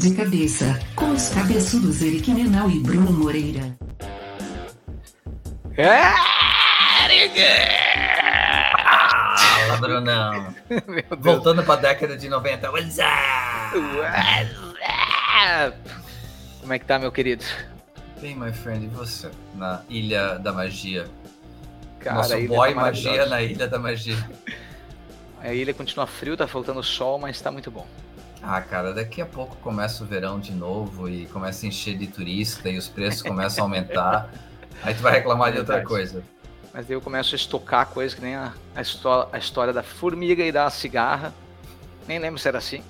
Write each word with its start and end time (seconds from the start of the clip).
De 0.00 0.14
cabeça, 0.14 0.80
com 0.96 1.10
os 1.10 1.28
cabeçudos 1.28 2.00
Eric 2.00 2.30
Menal 2.30 2.70
e 2.70 2.80
Bruno 2.80 3.12
Moreira. 3.12 3.76
Fala, 9.36 9.76
Brunão. 9.78 10.54
Voltando 11.20 11.62
pra 11.62 11.76
década 11.76 12.16
de 12.16 12.30
90. 12.30 12.70
What's 12.70 12.96
up? 12.96 13.78
Como 16.62 16.72
é 16.72 16.78
que 16.78 16.86
tá, 16.86 16.98
meu 16.98 17.12
querido? 17.12 17.44
Bem, 18.22 18.34
my 18.34 18.54
friend, 18.54 18.86
e 18.86 18.88
você? 18.88 19.30
Na 19.54 19.82
Ilha 19.90 20.38
da 20.38 20.50
Magia. 20.50 21.08
Cara, 21.98 22.16
Nosso 22.16 22.40
boy 22.48 22.72
magia 22.72 23.26
na 23.26 23.42
Ilha 23.42 23.68
da 23.68 23.78
Magia. 23.78 24.16
A 25.42 25.52
ilha 25.52 25.74
continua 25.74 26.06
frio, 26.06 26.38
tá 26.38 26.46
faltando 26.46 26.82
sol, 26.82 27.18
mas 27.18 27.38
tá 27.38 27.50
muito 27.50 27.70
bom. 27.70 27.86
Ah, 28.42 28.60
cara, 28.60 28.92
daqui 28.94 29.20
a 29.20 29.26
pouco 29.26 29.56
começa 29.56 30.02
o 30.02 30.06
verão 30.06 30.40
de 30.40 30.52
novo 30.52 31.08
e 31.08 31.26
começa 31.26 31.66
a 31.66 31.68
encher 31.68 31.96
de 31.96 32.06
turista 32.06 32.68
e 32.70 32.78
os 32.78 32.88
preços 32.88 33.22
começam 33.22 33.64
a 33.64 33.66
aumentar. 33.66 34.30
Aí 34.82 34.94
tu 34.94 35.02
vai 35.02 35.12
reclamar 35.12 35.52
de 35.52 35.58
outra 35.58 35.84
coisa. 35.84 36.22
Mas 36.72 36.86
daí 36.86 36.96
eu 36.96 37.00
começo 37.00 37.34
a 37.34 37.36
estocar 37.36 37.86
coisas 37.88 38.14
que 38.14 38.22
nem 38.24 38.34
a, 38.36 38.54
a, 38.74 38.80
histó- 38.80 39.28
a 39.30 39.36
história 39.38 39.72
da 39.72 39.82
formiga 39.82 40.42
e 40.42 40.50
da 40.50 40.70
cigarra. 40.70 41.34
Nem 42.08 42.18
lembro 42.18 42.38
se 42.38 42.48
era 42.48 42.58
assim. 42.58 42.82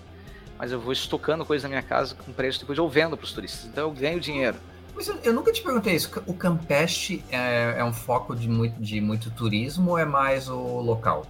Mas 0.57 0.71
eu 0.71 0.79
vou 0.79 0.93
estocando 0.93 1.45
coisas 1.45 1.63
na 1.65 1.71
minha 1.71 1.83
casa 1.83 2.15
com 2.15 2.33
preço, 2.33 2.61
depois 2.61 2.79
eu 2.79 2.89
vendo 2.89 3.17
para 3.17 3.25
os 3.25 3.33
turistas. 3.33 3.65
Então 3.65 3.89
eu 3.89 3.91
ganho 3.91 4.21
dinheiro. 4.21 4.57
Mas 4.95 5.09
eu, 5.09 5.17
eu 5.25 5.33
nunca 5.33 5.51
te 5.51 5.63
perguntei 5.63 5.97
isso. 5.97 6.11
O 6.27 6.35
Campeche 6.35 7.25
é, 7.31 7.77
é 7.79 7.85
um 7.85 7.93
foco 7.93 8.37
de 8.37 8.49
muito, 8.49 8.81
de 8.81 9.01
muito 9.01 9.31
turismo 9.31 9.93
ou 9.93 9.99
é 9.99 10.05
mais 10.05 10.49
o 10.49 10.59
local? 10.81 11.27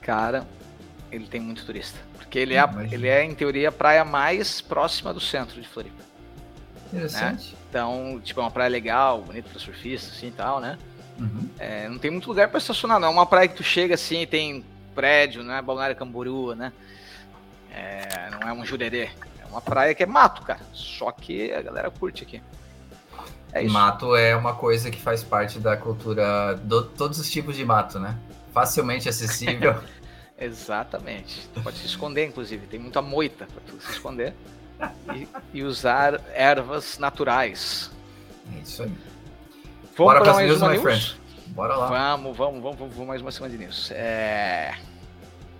Cara, 0.00 0.46
ele 1.12 1.26
tem 1.26 1.40
muito 1.40 1.64
turista. 1.64 1.98
Porque 2.34 2.40
ele 2.40 2.54
é, 2.54 2.58
a- 2.58 2.86
ele 2.90 3.06
é 3.06 3.22
em 3.22 3.32
teoria, 3.32 3.68
a 3.68 3.72
praia 3.72 4.04
mais 4.04 4.60
próxima 4.60 5.14
do 5.14 5.20
centro 5.20 5.62
de 5.62 5.68
Floripa. 5.68 6.02
Interessante. 6.92 7.54
Então, 7.70 8.20
tipo, 8.24 8.40
é 8.40 8.42
uma 8.42 8.50
praia 8.50 8.68
legal, 8.68 9.22
bonita 9.22 9.48
para 9.48 9.60
surfista, 9.60 10.10
assim 10.12 10.26
e 10.26 10.30
tal, 10.32 10.58
né? 10.58 10.76
Uhum. 11.16 11.48
É, 11.60 11.88
não 11.88 11.96
tem 11.96 12.10
muito 12.10 12.26
lugar 12.26 12.48
para 12.48 12.58
estacionar, 12.58 12.98
não. 12.98 13.06
É 13.06 13.10
uma 13.12 13.24
praia 13.24 13.46
que 13.46 13.54
tu 13.54 13.62
chega 13.62 13.94
assim 13.94 14.22
e 14.22 14.26
tem 14.26 14.64
prédio, 14.96 15.44
né? 15.44 15.62
Balneário 15.62 15.94
Camboriú, 15.94 16.56
né? 16.56 16.72
É, 17.72 18.30
não 18.32 18.48
é 18.48 18.52
um 18.52 18.64
jurerê. 18.64 19.10
É 19.40 19.46
uma 19.48 19.60
praia 19.60 19.94
que 19.94 20.02
é 20.02 20.06
mato, 20.06 20.42
cara. 20.42 20.60
Só 20.72 21.12
que 21.12 21.52
a 21.52 21.62
galera 21.62 21.88
curte 21.88 22.24
aqui. 22.24 22.42
É 23.52 23.62
isso. 23.62 23.72
Mato 23.72 24.16
é 24.16 24.34
uma 24.34 24.54
coisa 24.54 24.90
que 24.90 25.00
faz 25.00 25.22
parte 25.22 25.60
da 25.60 25.76
cultura, 25.76 26.58
de 26.60 26.82
todos 26.96 27.20
os 27.20 27.30
tipos 27.30 27.54
de 27.54 27.64
mato, 27.64 28.00
né? 28.00 28.16
Facilmente 28.52 29.06
acessível. 29.08 29.76
Exatamente. 30.38 31.48
Tu 31.54 31.62
pode 31.62 31.78
se 31.78 31.86
esconder, 31.86 32.26
inclusive. 32.26 32.66
Tem 32.66 32.78
muita 32.80 33.00
moita 33.00 33.46
para 33.46 33.60
tu 33.62 33.80
se 33.80 33.92
esconder. 33.92 34.34
E, 35.14 35.28
e 35.52 35.62
usar 35.62 36.20
ervas 36.34 36.98
naturais. 36.98 37.90
é 38.54 38.60
isso 38.60 38.82
aí. 38.82 38.88
Vamos 38.88 39.96
Bora 39.96 40.20
para 40.20 40.34
mais 40.34 40.48
news, 40.48 40.60
uma 40.60 40.68
my 40.70 40.78
news? 40.78 40.82
friend. 40.82 41.20
Bora 41.48 41.76
lá. 41.76 41.86
Vamos, 41.86 42.36
vamos, 42.36 42.62
vamos, 42.62 42.78
vamos, 42.78 42.94
vamos 42.94 43.08
mais 43.08 43.22
uma 43.22 43.30
semana 43.30 43.52
de 43.56 43.58
news. 43.64 43.90
É... 43.92 44.74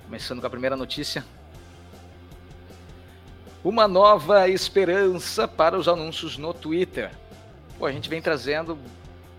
Começando 0.05 0.41
com 0.41 0.47
a 0.47 0.50
primeira 0.50 0.77
notícia. 0.77 1.25
Uma 3.62 3.86
nova 3.89 4.48
esperança 4.48 5.47
para 5.48 5.78
os 5.78 5.89
anúncios 5.89 6.36
no 6.36 6.52
Twitter. 6.52 7.11
Pô, 7.78 7.86
a 7.86 7.92
gente 7.92 8.11
vem 8.11 8.20
trazendo 8.20 8.77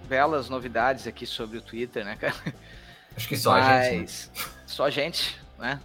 belas 0.08 0.50
novidades 0.50 1.06
aqui 1.06 1.26
sobre 1.26 1.58
o 1.58 1.62
Twitter, 1.62 2.04
né, 2.06 2.16
cara? 2.16 2.36
Acho 3.16 3.28
que 3.28 3.38
só 3.38 3.54
a 3.54 3.84
gente. 3.84 4.30
né? 4.34 4.55
Só 4.66 4.90
gente, 4.90 5.40
né? 5.58 5.80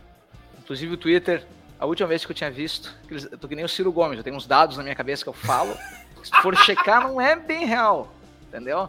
Inclusive 0.59 0.95
o 0.95 0.97
Twitter, 0.97 1.47
a 1.79 1.87
última 1.87 2.09
vez 2.09 2.25
que 2.25 2.31
eu 2.33 2.37
tinha 2.37 2.51
visto, 2.51 2.95
eu 3.11 3.39
tô 3.39 3.49
que 3.49 3.55
nem 3.57 3.65
o 3.65 3.69
Ciro 3.69 3.93
Gomes, 3.93 4.19
eu 4.19 4.25
tenho 4.25 4.37
uns 4.37 4.47
dados 4.47 4.77
na 4.77 4.83
minha 4.83 4.95
cabeça 4.95 5.23
que 5.23 5.29
eu 5.29 5.35
falo, 5.35 5.75
se 6.23 6.31
for 6.43 6.57
checar 6.57 7.03
não 7.03 7.21
é 7.21 7.35
bem 7.37 7.67
real, 7.67 8.13
entendeu? 8.49 8.89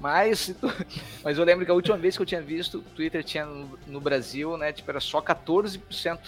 Mas, 0.00 0.54
tu- 0.58 0.72
mas 1.22 1.36
eu 1.36 1.44
lembro 1.44 1.64
que 1.64 1.70
a 1.70 1.74
última 1.74 1.96
vez 1.96 2.16
que 2.16 2.22
eu 2.22 2.26
tinha 2.26 2.40
visto, 2.40 2.78
o 2.78 2.82
Twitter 2.82 3.22
tinha 3.22 3.44
no, 3.44 3.78
no 3.86 4.00
Brasil, 4.00 4.56
né, 4.56 4.72
tipo, 4.72 4.90
era 4.90 5.00
só 5.00 5.20
14% 5.20 6.18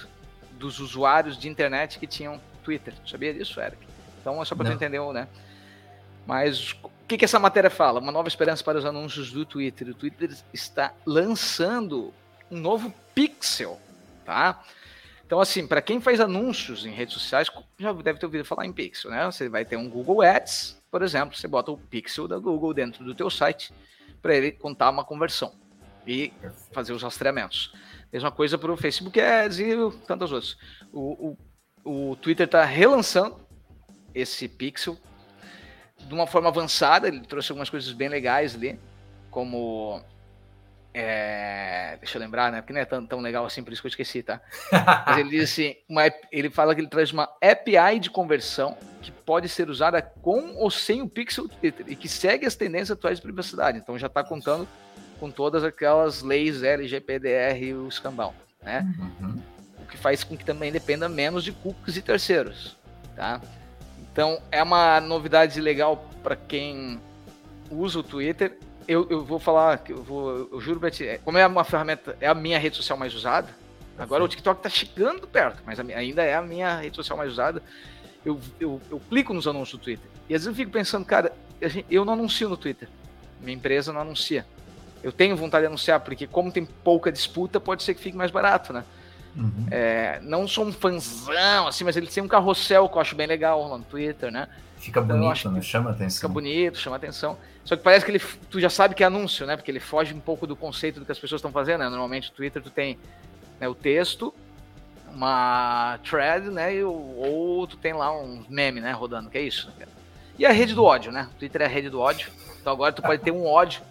dos 0.59 0.79
usuários 0.79 1.39
de 1.39 1.49
internet 1.49 1.99
que 1.99 2.07
tinham 2.07 2.41
Twitter. 2.63 2.95
Tu 3.05 3.11
sabia 3.11 3.33
disso, 3.35 3.61
Eric? 3.61 3.79
Então 4.21 4.41
é 4.41 4.45
só 4.45 4.55
pra 4.55 4.65
tu 4.65 4.69
Não. 4.69 4.77
entender, 4.77 5.01
né? 5.13 5.27
Mas 6.27 6.73
o 6.85 6.91
que, 7.09 7.17
que 7.19 7.25
essa 7.25 7.39
matéria 7.39 7.69
fala? 7.71 7.99
Uma 7.99 8.13
nova 8.13 8.29
esperança 8.29 8.63
para 8.63 8.79
os 8.79 8.85
anúncios 8.85 9.33
do 9.33 9.45
Twitter. 9.45 9.89
O 9.89 9.95
Twitter 9.95 10.31
está 10.53 10.93
lançando 11.05 12.15
um 12.53 12.61
novo 12.61 12.93
pixel, 13.15 13.81
tá? 14.25 14.63
Então, 15.25 15.41
assim, 15.41 15.67
para 15.67 15.81
quem 15.81 16.01
faz 16.01 16.21
anúncios 16.21 16.85
em 16.85 16.91
redes 16.91 17.15
sociais, 17.15 17.49
já 17.79 17.93
deve 17.93 18.19
ter 18.19 18.27
ouvido 18.27 18.45
falar 18.45 18.67
em 18.67 18.73
pixel, 18.73 19.11
né? 19.11 19.25
Você 19.25 19.49
vai 19.49 19.65
ter 19.65 19.77
um 19.77 19.89
Google 19.89 20.21
Ads, 20.21 20.81
por 20.91 21.03
exemplo, 21.03 21.35
você 21.35 21.49
bota 21.49 21.71
o 21.71 21.79
pixel 21.79 22.29
da 22.29 22.39
Google 22.39 22.75
dentro 22.75 23.03
do 23.03 23.15
teu 23.15 23.31
site 23.31 23.73
para 24.21 24.37
ele 24.37 24.53
contar 24.53 24.91
uma 24.91 25.05
conversão 25.05 25.55
e 26.07 26.31
fazer 26.73 26.93
os 26.93 27.03
rastreamentos. 27.03 27.73
Mesma 28.13 28.31
coisa 28.31 28.59
para 28.59 28.71
o 28.71 28.77
Facebook 28.77 29.19
Ads 29.19 29.59
e 29.59 29.75
tantas 30.07 30.31
outras. 30.31 30.59
O, 30.93 31.37
o, 31.83 32.11
o 32.11 32.17
Twitter 32.17 32.45
está 32.45 32.65
relançando 32.65 33.41
esse 34.15 34.47
pixel 34.47 34.99
de 35.97 36.13
uma 36.13 36.27
forma 36.27 36.49
avançada, 36.49 37.09
ele 37.09 37.21
trouxe 37.21 37.51
algumas 37.51 37.71
coisas 37.71 37.93
bem 37.93 38.09
legais 38.09 38.55
ali, 38.55 38.79
como. 39.31 40.03
É, 40.95 41.97
deixa 41.99 42.19
eu 42.19 42.21
lembrar, 42.21 42.53
né? 42.53 42.61
Porque 42.61 42.73
não 42.73 42.81
é 42.81 42.85
tão, 42.85 43.07
tão 43.07 43.21
legal 43.21 43.47
assim, 43.47 43.63
por 43.63 43.73
isso 43.73 43.81
que 43.81 43.87
eu 43.87 43.91
esqueci, 43.91 44.23
tá? 44.23 44.41
Mas 45.07 45.19
ele 45.19 45.31
diz 45.31 45.51
assim: 45.51 45.75
uma 45.89 46.03
ele 46.31 46.51
fala 46.51 46.75
que 46.75 46.81
ele 46.81 46.89
traz 46.89 47.13
uma 47.13 47.29
API 47.41 47.99
de 47.99 48.11
conversão 48.11 48.77
que 49.01 49.11
pode 49.11 49.49
ser 49.49 49.71
usada 49.71 50.03
com 50.03 50.55
ou 50.57 50.71
sem 50.71 51.01
o 51.01 51.09
Pixel 51.09 51.49
Twitter 51.49 51.87
e 51.89 51.97
que 51.97 52.09
segue 52.09 52.47
as 52.47 52.55
tendências 52.55 52.91
atuais 52.91 53.19
de 53.19 53.23
privacidade. 53.23 53.79
Então 53.79 53.99
já 53.99 54.07
está 54.07 54.23
contando 54.23 54.69
com 55.19 55.31
todas 55.31 55.65
aquelas 55.65 56.23
leis 56.23 56.63
LGPDR 56.63 57.63
e 57.63 57.75
o 57.75 57.89
escambau, 57.89 58.35
né? 58.63 58.87
Uhum. 59.21 59.37
o 59.83 59.87
que 59.87 59.97
faz 59.97 60.23
com 60.23 60.37
que 60.37 60.45
também 60.45 60.71
dependa 60.71 61.09
menos 61.09 61.43
de 61.43 61.53
cookies 61.53 61.97
e 61.97 62.03
terceiros, 62.03 62.77
tá? 63.17 63.41
Então 64.13 64.43
é 64.51 64.63
uma 64.63 65.01
novidade 65.01 65.59
legal 65.59 66.07
para 66.23 66.37
quem 66.37 67.01
usa 67.71 68.01
o 68.01 68.03
Twitter. 68.03 68.59
Eu, 68.89 69.07
eu 69.11 69.25
vou 69.25 69.39
falar, 69.39 69.81
eu 69.89 70.03
vou, 70.03 70.49
eu 70.53 70.61
juro 70.61 70.81
pra 70.81 70.91
ti, 70.91 71.07
é- 71.07 71.19
como 71.19 71.39
é 71.39 71.47
uma 71.47 71.65
ferramenta, 71.65 72.17
é 72.21 72.27
a 72.27 72.35
minha 72.35 72.59
rede 72.59 72.77
social 72.77 72.99
mais 72.99 73.15
usada. 73.15 73.49
Agora 73.99 74.25
o 74.25 74.29
TikTok 74.29 74.63
tá 74.63 74.69
chegando 74.69 75.27
perto, 75.29 75.63
mas 75.67 75.79
ainda 75.79 76.23
é 76.23 76.35
a 76.35 76.43
minha 76.43 76.79
rede 76.81 76.97
social 76.97 77.17
mais 77.17 77.31
usada. 77.31 77.63
Eu, 78.25 78.41
eu, 78.59 78.81
eu 78.91 79.01
clico 79.09 79.35
nos 79.35 79.47
anúncios 79.47 79.79
do 79.79 79.85
Twitter 79.85 80.09
e 80.29 80.35
às 80.35 80.43
vezes 80.45 80.47
eu 80.47 80.55
fico 80.55 80.71
pensando, 80.73 81.05
cara, 81.05 81.33
eu 81.91 82.05
não 82.05 82.15
anuncio 82.15 82.49
no 82.49 82.57
Twitter, 82.57 82.89
minha 83.41 83.55
empresa 83.57 83.93
não 83.93 84.01
anuncia. 84.01 84.47
Eu 85.03 85.13
tenho 85.13 85.37
vontade 85.37 85.63
de 85.63 85.67
anunciar 85.67 86.01
porque 86.01 86.27
como 86.27 86.51
tem 86.53 86.65
pouca 86.65 87.11
disputa, 87.13 87.59
pode 87.61 87.83
ser 87.83 87.95
que 87.95 88.01
fique 88.01 88.17
mais 88.17 88.31
barato, 88.31 88.73
né? 88.73 88.85
Uhum. 89.37 89.67
É, 89.71 90.21
não 90.23 90.47
sou 90.47 90.65
um 90.67 90.73
fãzão, 90.73 91.67
assim, 91.67 91.85
mas 91.85 91.97
ele 91.97 92.07
tem 92.07 92.23
um 92.23 92.29
carrossel 92.29 92.89
que 92.89 92.97
eu 92.97 93.01
acho 93.01 93.17
bem 93.17 93.27
legal 93.27 93.67
lá 93.69 93.79
no 93.79 93.85
Twitter, 93.85 94.31
né? 94.31 94.47
Fica 94.77 95.01
eu 95.01 95.05
bonito, 95.05 95.31
acho 95.33 95.51
né? 95.51 95.61
Chama 95.61 95.91
Fica 95.93 96.05
atenção. 96.05 96.31
bonito, 96.31 96.79
chama 96.79 96.97
atenção. 96.97 97.39
Só 97.65 97.77
que 97.77 97.83
parece 97.83 98.05
que 98.05 98.11
ele, 98.11 98.23
tu 98.51 98.61
já 98.61 98.69
sabe 98.69 98.95
que 98.95 99.03
é 99.05 99.07
anúncio, 99.07 99.47
né? 99.47 99.57
Porque 99.57 99.71
ele 99.71 99.81
foge 99.81 100.13
um 100.13 100.21
pouco 100.21 100.47
do 100.47 100.57
conceito 100.57 100.99
do 101.01 101.07
que 101.07 101.13
as 101.13 101.19
pessoas 101.19 101.39
estão 101.39 101.53
fazendo, 101.53 101.81
né? 101.81 101.89
Normalmente 101.89 102.31
o 102.31 102.33
Twitter 102.33 102.61
tu 102.63 102.71
tem 102.71 102.99
né, 103.61 103.69
o 103.69 103.75
texto, 103.75 104.35
uma 105.15 105.99
thread, 106.03 106.51
né? 106.51 106.75
E, 106.75 106.83
ou 106.83 107.67
tu 107.67 107.77
tem 107.77 107.93
lá 107.93 108.13
um 108.17 108.45
meme, 108.49 108.81
né? 108.81 108.93
Rodando, 108.93 109.31
que 109.31 109.39
é 109.39 109.43
isso. 109.43 109.71
né? 109.79 109.87
E 110.39 110.45
a 110.45 110.51
rede 110.51 110.75
do 110.75 110.83
ódio, 110.83 111.13
né? 111.13 111.29
Twitter 111.39 111.63
é 111.63 111.67
a 111.67 111.69
rede 111.69 111.89
do 111.89 112.01
ódio. 112.01 112.31
Então 112.61 112.73
agora 112.73 112.93
tu 112.93 113.03
pode 113.03 113.23
ter 113.23 113.31
um 113.31 113.47
ódio, 113.47 113.83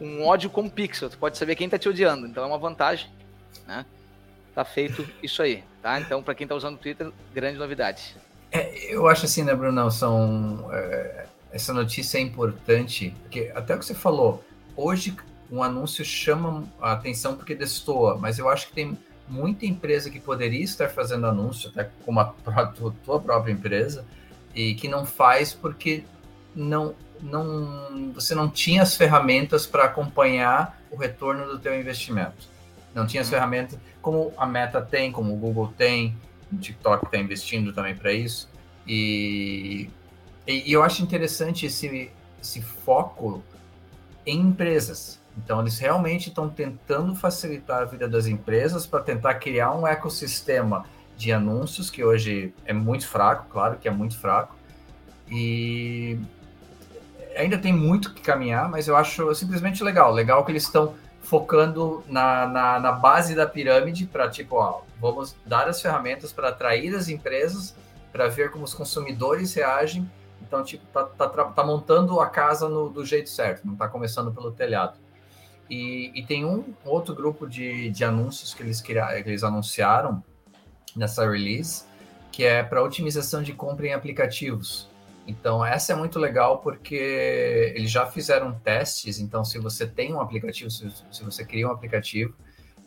um 0.00 0.24
ódio 0.24 0.48
com 0.48 0.68
pixel. 0.68 1.10
Tu 1.10 1.18
pode 1.18 1.36
saber 1.36 1.54
quem 1.54 1.68
tá 1.68 1.78
te 1.78 1.88
odiando. 1.88 2.26
Então 2.26 2.44
é 2.44 2.46
uma 2.46 2.58
vantagem, 2.58 3.10
né? 3.66 3.84
Tá 4.54 4.64
feito 4.64 5.06
isso 5.22 5.42
aí, 5.42 5.64
tá? 5.82 6.00
Então 6.00 6.22
para 6.22 6.34
quem 6.34 6.46
tá 6.46 6.54
usando 6.54 6.74
o 6.74 6.78
Twitter, 6.78 7.10
grande 7.34 7.58
novidade. 7.58 8.14
É, 8.50 8.94
eu 8.94 9.08
acho 9.08 9.24
assim, 9.24 9.42
né, 9.42 9.54
Brunão? 9.54 9.90
São, 9.90 10.68
é, 10.72 11.26
essa 11.52 11.72
notícia 11.72 12.18
é 12.18 12.20
importante, 12.20 13.14
porque 13.22 13.52
até 13.54 13.74
o 13.74 13.78
que 13.78 13.84
você 13.84 13.94
falou, 13.94 14.44
hoje 14.76 15.14
um 15.50 15.62
anúncio 15.62 16.04
chama 16.04 16.64
a 16.80 16.92
atenção 16.92 17.36
porque 17.36 17.54
destoa, 17.54 18.16
mas 18.16 18.38
eu 18.38 18.48
acho 18.48 18.68
que 18.68 18.72
tem 18.72 18.96
muita 19.28 19.66
empresa 19.66 20.10
que 20.10 20.18
poderia 20.18 20.62
estar 20.64 20.88
fazendo 20.88 21.26
anúncio, 21.26 21.70
até 21.70 21.90
como 22.04 22.20
a 22.20 22.32
tua 23.04 23.20
própria 23.20 23.52
empresa, 23.52 24.04
e 24.54 24.74
que 24.74 24.88
não 24.88 25.04
faz 25.04 25.52
porque 25.52 26.04
não, 26.54 26.94
não, 27.20 28.12
você 28.14 28.34
não 28.34 28.48
tinha 28.48 28.82
as 28.82 28.96
ferramentas 28.96 29.66
para 29.66 29.84
acompanhar 29.84 30.80
o 30.90 30.96
retorno 30.96 31.46
do 31.46 31.58
teu 31.58 31.78
investimento. 31.78 32.48
Não 32.94 33.06
tinha 33.06 33.22
as 33.22 33.28
Uhum. 33.28 33.34
ferramentas 33.34 33.78
como 34.02 34.32
a 34.36 34.44
Meta 34.46 34.82
tem, 34.82 35.12
como 35.12 35.32
o 35.32 35.36
Google 35.36 35.72
tem, 35.76 36.14
o 36.52 36.56
TikTok 36.56 37.06
está 37.06 37.16
investindo 37.18 37.72
também 37.72 37.94
para 37.94 38.12
isso. 38.12 38.50
E, 38.86 39.88
e, 40.46 40.70
e 40.70 40.72
eu 40.72 40.82
acho 40.82 41.02
interessante 41.02 41.66
esse, 41.66 42.10
esse 42.40 42.62
foco 42.62 43.42
em 44.26 44.40
empresas. 44.40 45.20
Então, 45.36 45.60
eles 45.60 45.78
realmente 45.78 46.28
estão 46.28 46.48
tentando 46.48 47.14
facilitar 47.14 47.82
a 47.82 47.84
vida 47.84 48.06
das 48.06 48.26
empresas 48.26 48.86
para 48.86 49.00
tentar 49.00 49.34
criar 49.34 49.72
um 49.72 49.86
ecossistema 49.86 50.84
de 51.16 51.32
anúncios, 51.32 51.88
que 51.90 52.04
hoje 52.04 52.52
é 52.66 52.72
muito 52.72 53.06
fraco, 53.06 53.46
claro 53.48 53.78
que 53.78 53.88
é 53.88 53.90
muito 53.90 54.18
fraco. 54.18 54.54
E 55.30 56.18
ainda 57.36 57.56
tem 57.56 57.72
muito 57.72 58.12
que 58.12 58.20
caminhar, 58.20 58.68
mas 58.68 58.88
eu 58.88 58.96
acho 58.96 59.34
simplesmente 59.34 59.82
legal. 59.82 60.12
Legal 60.12 60.44
que 60.44 60.52
eles 60.52 60.64
estão 60.64 60.94
focando 61.22 62.04
na, 62.08 62.46
na, 62.46 62.80
na, 62.80 62.92
base 62.92 63.34
da 63.34 63.46
pirâmide 63.46 64.06
para, 64.06 64.28
tipo, 64.28 64.56
ó, 64.56 64.82
vamos 65.00 65.34
dar 65.46 65.68
as 65.68 65.80
ferramentas 65.80 66.32
para 66.32 66.48
atrair 66.48 66.94
as 66.94 67.08
empresas, 67.08 67.74
para 68.12 68.28
ver 68.28 68.50
como 68.50 68.64
os 68.64 68.74
consumidores 68.74 69.54
reagem. 69.54 70.10
Então, 70.52 70.62
tipo, 70.62 70.84
tá, 70.92 71.06
tá, 71.06 71.44
tá 71.44 71.64
montando 71.64 72.20
a 72.20 72.28
casa 72.28 72.68
no, 72.68 72.90
do 72.90 73.06
jeito 73.06 73.30
certo, 73.30 73.66
não 73.66 73.74
tá 73.74 73.88
começando 73.88 74.30
pelo 74.34 74.52
telhado. 74.52 74.98
E, 75.70 76.12
e 76.14 76.26
tem 76.26 76.44
um 76.44 76.74
outro 76.84 77.14
grupo 77.14 77.48
de, 77.48 77.88
de 77.88 78.04
anúncios 78.04 78.52
que 78.52 78.62
eles, 78.62 78.78
que 78.78 78.92
eles 78.92 79.42
anunciaram 79.42 80.22
nessa 80.94 81.26
release, 81.26 81.84
que 82.30 82.44
é 82.44 82.62
para 82.62 82.82
otimização 82.82 83.42
de 83.42 83.54
compra 83.54 83.86
em 83.86 83.94
aplicativos. 83.94 84.90
Então, 85.26 85.64
essa 85.64 85.94
é 85.94 85.96
muito 85.96 86.18
legal 86.18 86.58
porque 86.58 87.72
eles 87.74 87.90
já 87.90 88.04
fizeram 88.04 88.52
testes. 88.52 89.18
Então, 89.18 89.46
se 89.46 89.58
você 89.58 89.86
tem 89.86 90.12
um 90.12 90.20
aplicativo, 90.20 90.70
se, 90.70 90.86
se 91.10 91.24
você 91.24 91.46
cria 91.46 91.66
um 91.66 91.72
aplicativo, 91.72 92.34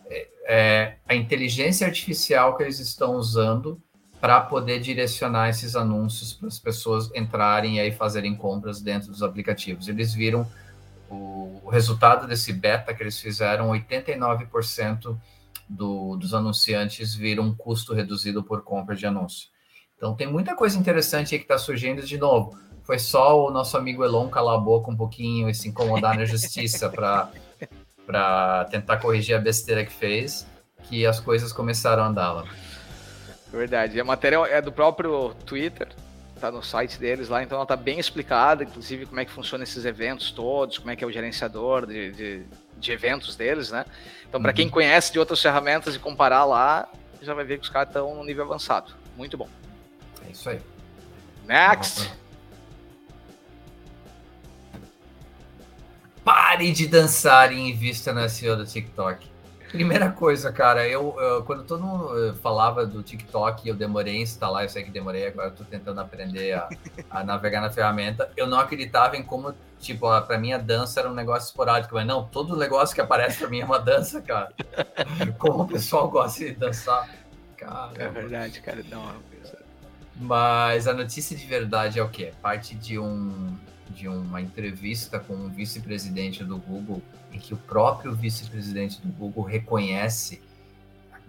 é, 0.08 0.28
é, 0.48 0.98
a 1.08 1.16
inteligência 1.16 1.88
artificial 1.88 2.56
que 2.56 2.62
eles 2.62 2.78
estão 2.78 3.16
usando 3.16 3.82
para 4.20 4.42
poder 4.42 4.80
direcionar 4.80 5.50
esses 5.50 5.76
anúncios 5.76 6.34
para 6.34 6.48
as 6.48 6.58
pessoas 6.58 7.12
entrarem 7.14 7.78
e 7.78 7.80
aí 7.80 7.92
fazerem 7.92 8.36
compras 8.36 8.82
dentro 8.82 9.10
dos 9.12 9.22
aplicativos. 9.22 9.88
Eles 9.88 10.14
viram 10.14 10.48
o, 11.10 11.62
o 11.64 11.70
resultado 11.70 12.28
desse 12.28 12.52
beta 12.52 12.94
que 12.94 13.04
eles 13.04 13.20
fizeram, 13.20 13.70
89% 13.70 15.18
do, 15.68 16.16
dos 16.16 16.34
anunciantes 16.34 17.16
viram 17.16 17.44
um 17.44 17.56
custo 17.56 17.94
reduzido 17.94 18.44
por 18.44 18.62
compra 18.64 18.96
de 18.96 19.06
anúncio. 19.06 19.50
Então 19.98 20.16
tem 20.16 20.28
muita 20.28 20.56
coisa 20.56 20.78
interessante 20.78 21.34
aí 21.34 21.40
que 21.40 21.46
está 21.46 21.58
surgindo 21.58 22.02
de 22.02 22.18
novo. 22.18 22.58
Foi 22.84 23.00
só 23.00 23.48
o 23.48 23.50
nosso 23.50 23.78
amigo 23.78 24.04
Elon 24.04 24.30
calar 24.30 24.56
a 24.56 24.60
boca 24.60 24.92
um 24.92 24.96
pouquinho 24.96 25.50
e 25.50 25.56
se 25.56 25.68
incomodar 25.68 26.16
na 26.16 26.26
justiça 26.26 26.90
para 26.90 28.66
tentar 28.66 28.98
corrigir 28.98 29.36
a 29.36 29.40
besteira 29.40 29.84
que 29.84 29.92
fez, 29.92 30.46
que 30.84 31.06
as 31.06 31.20
coisas 31.20 31.52
começaram 31.52 32.04
a 32.04 32.08
andar 32.08 32.32
lá. 32.32 32.46
Verdade. 33.56 33.98
E 33.98 34.02
a 34.02 34.04
matéria 34.04 34.38
é 34.48 34.62
do 34.62 34.72
próprio 34.72 35.34
Twitter, 35.46 35.88
tá 36.40 36.52
no 36.52 36.62
site 36.62 37.00
deles 37.00 37.30
lá, 37.30 37.42
então 37.42 37.58
ela 37.58 37.66
tá 37.66 37.78
bem 37.78 37.98
explicada, 37.98 38.64
inclusive 38.64 39.06
como 39.06 39.20
é 39.20 39.26
que 39.26 39.32
funciona 39.32 39.64
esses 39.64 39.86
eventos 39.86 40.32
todos, 40.32 40.78
como 40.78 40.92
é 40.92 40.96
que 40.96 41.04
é 41.04 41.08
o 41.08 41.12
gerenciador 41.12 41.86
de, 41.86 42.12
de, 42.12 42.44
de 42.78 42.92
eventos 42.92 43.36
deles, 43.38 43.72
né? 43.72 43.86
Então, 44.28 44.42
para 44.42 44.52
uhum. 44.52 44.56
quem 44.56 44.70
conhece 44.70 45.14
de 45.14 45.20
outras 45.20 45.42
ferramentas 45.42 45.96
e 45.96 46.00
comparar 46.00 46.44
lá, 46.44 46.90
já 47.22 47.34
vai 47.34 47.46
ver 47.46 47.58
que 47.58 47.64
os 47.64 47.70
caras 47.70 47.88
estão 47.88 48.14
no 48.14 48.26
nível 48.26 48.44
avançado. 48.44 48.94
Muito 49.16 49.38
bom. 49.38 49.48
É 50.28 50.32
isso 50.32 50.50
aí. 50.50 50.60
Next! 51.46 52.12
Pare 56.26 56.72
de 56.72 56.88
dançar 56.88 57.54
e 57.54 57.60
invista 57.60 58.12
na 58.12 58.28
SEO 58.28 58.58
do 58.58 58.66
TikTok. 58.66 59.35
Primeira 59.76 60.10
coisa, 60.12 60.52
cara, 60.52 60.88
eu, 60.88 61.16
eu, 61.20 61.44
quando 61.44 61.64
todo 61.64 61.84
mundo 61.84 62.36
falava 62.42 62.86
do 62.86 63.04
TikTok, 63.04 63.68
eu 63.68 63.76
demorei 63.76 64.18
a 64.18 64.22
instalar, 64.22 64.64
eu 64.64 64.70
sei 64.70 64.84
que 64.84 64.90
demorei, 64.90 65.28
agora 65.28 65.50
eu 65.50 65.54
tô 65.54 65.64
tentando 65.64 66.00
aprender 66.00 66.54
a, 66.54 66.70
a 67.10 67.24
navegar 67.24 67.62
na 67.62 67.70
ferramenta. 67.70 68.32
Eu 68.38 68.48
não 68.48 68.60
acreditava 68.60 69.18
em 69.18 69.24
como, 69.24 69.54
tipo, 69.80 70.08
para 70.22 70.38
mim 70.38 70.54
a 70.54 70.58
dança 70.58 71.00
era 71.00 71.10
um 71.10 71.14
negócio 71.14 71.48
esporádico, 71.48 71.96
mas 71.96 72.06
não, 72.06 72.24
todo 72.24 72.56
negócio 72.56 72.96
que 72.96 73.02
aparece 73.02 73.40
para 73.40 73.50
mim 73.50 73.60
é 73.60 73.66
uma 73.66 73.80
dança, 73.80 74.22
cara. 74.22 74.54
Como 75.38 75.64
o 75.64 75.68
pessoal 75.68 76.10
gosta 76.10 76.46
de 76.46 76.52
dançar. 76.52 77.10
Cara, 77.58 77.92
é 77.98 78.08
verdade, 78.08 78.62
cara, 78.62 78.82
não. 78.90 79.14
Mas 80.18 80.88
a 80.88 80.94
notícia 80.94 81.36
de 81.36 81.46
verdade 81.46 82.00
é 82.00 82.04
o 82.04 82.10
quê? 82.10 82.32
Parte 82.42 82.74
de 82.76 82.98
um 82.98 83.58
de 83.90 84.08
uma 84.08 84.42
entrevista 84.42 85.20
com 85.20 85.34
um 85.34 85.50
vice-presidente 85.50 86.44
do 86.44 86.58
Google, 86.58 87.02
em 87.32 87.40
que 87.40 87.54
o 87.54 87.58
próprio 87.58 88.14
vice-presidente 88.14 89.02
do 89.02 89.12
Google 89.12 89.44
reconhece, 89.44 90.42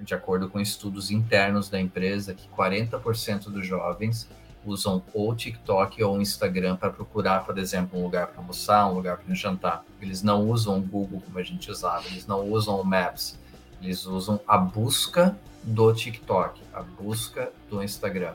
de 0.01 0.15
acordo 0.15 0.49
com 0.49 0.61
estudos 0.61 1.11
internos 1.11 1.69
da 1.69 1.81
empresa, 1.81 2.35
que 2.35 2.49
40% 2.49 3.51
dos 3.51 3.67
jovens 3.67 4.29
usam 4.65 5.03
ou 5.15 5.35
TikTok 5.35 6.03
ou 6.03 6.21
Instagram 6.21 6.77
para 6.77 6.91
procurar, 6.91 7.45
por 7.45 7.57
exemplo, 7.57 7.99
um 7.99 8.03
lugar 8.03 8.27
para 8.27 8.41
almoçar, 8.41 8.89
um 8.91 8.95
lugar 8.95 9.19
para 9.19 9.35
jantar. 9.35 9.85
Eles 10.03 10.23
não 10.23 10.49
usam 10.49 10.79
o 10.79 10.83
Google 10.83 11.23
como 11.25 11.39
a 11.39 11.43
gente 11.43 11.71
usava, 11.71 12.07
eles 12.09 12.27
não 12.27 12.51
usam 12.51 12.81
o 12.81 12.85
Maps, 12.85 13.39
eles 13.81 14.05
usam 14.05 14.41
a 14.47 14.59
busca 14.59 15.39
do 15.63 15.93
TikTok, 15.93 16.61
a 16.73 16.83
busca 16.83 17.53
do 17.71 17.83
Instagram. 17.83 18.35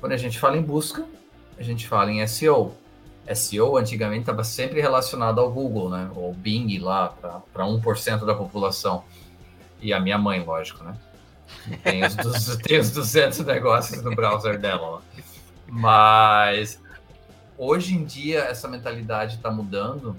Quando 0.00 0.12
a 0.12 0.16
gente 0.16 0.38
fala 0.38 0.56
em 0.56 0.62
busca, 0.62 1.06
a 1.58 1.62
gente 1.62 1.86
fala 1.86 2.10
em 2.10 2.26
SEO. 2.26 2.74
SEO 3.32 3.76
antigamente 3.76 4.20
estava 4.20 4.44
sempre 4.44 4.80
relacionado 4.80 5.40
ao 5.40 5.50
Google, 5.50 5.88
né? 5.88 6.10
Ou 6.14 6.32
Bing 6.34 6.78
lá, 6.78 7.08
para 7.08 7.64
1% 7.64 8.26
da 8.26 8.34
população. 8.34 9.04
E 9.80 9.92
a 9.92 10.00
minha 10.00 10.18
mãe, 10.18 10.42
lógico, 10.42 10.84
né? 10.84 10.94
Tem 11.82 12.04
os, 12.04 12.56
tem 12.62 12.78
os 12.78 12.90
200 12.90 13.40
negócios 13.40 14.02
no 14.02 14.14
browser 14.14 14.58
dela 14.58 14.90
lá. 14.90 15.02
Mas 15.66 16.80
hoje 17.56 17.94
em 17.94 18.04
dia 18.04 18.40
essa 18.40 18.68
mentalidade 18.68 19.36
está 19.36 19.50
mudando 19.50 20.16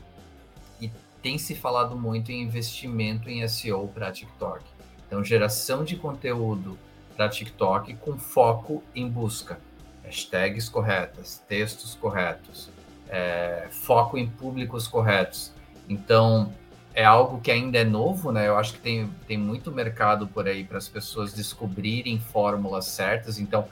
e 0.80 0.90
tem 1.22 1.38
se 1.38 1.54
falado 1.54 1.96
muito 1.96 2.32
em 2.32 2.42
investimento 2.42 3.30
em 3.30 3.48
SEO 3.48 3.88
para 3.88 4.12
TikTok. 4.12 4.64
Então, 5.08 5.24
geração 5.24 5.84
de 5.84 5.96
conteúdo 5.96 6.78
para 7.16 7.30
TikTok 7.30 7.96
com 7.96 8.18
foco 8.18 8.84
em 8.94 9.08
busca. 9.08 9.60
Hashtags 10.04 10.70
corretas, 10.70 11.44
textos 11.48 11.96
corretos, 11.96 12.70
é, 13.10 13.68
foco 13.72 14.18
em 14.18 14.28
públicos 14.28 14.88
corretos. 14.88 15.52
Então, 15.88 16.52
é 16.94 17.04
algo 17.04 17.42
que 17.42 17.52
ainda 17.52 17.78
é 17.78 17.84
novo, 17.84 18.32
né? 18.32 18.48
Eu 18.48 18.58
acho 18.58 18.74
que 18.74 18.80
tem, 18.80 19.10
tem 19.28 19.38
muito 19.38 19.72
mercado 19.72 20.28
por 20.28 20.48
aí 20.48 20.64
para 20.64 20.78
as 20.78 20.88
pessoas 20.88 21.34
descobrirem 21.34 22.20
fórmulas 22.20 22.86
certas. 22.86 23.38
Então, 23.38 23.68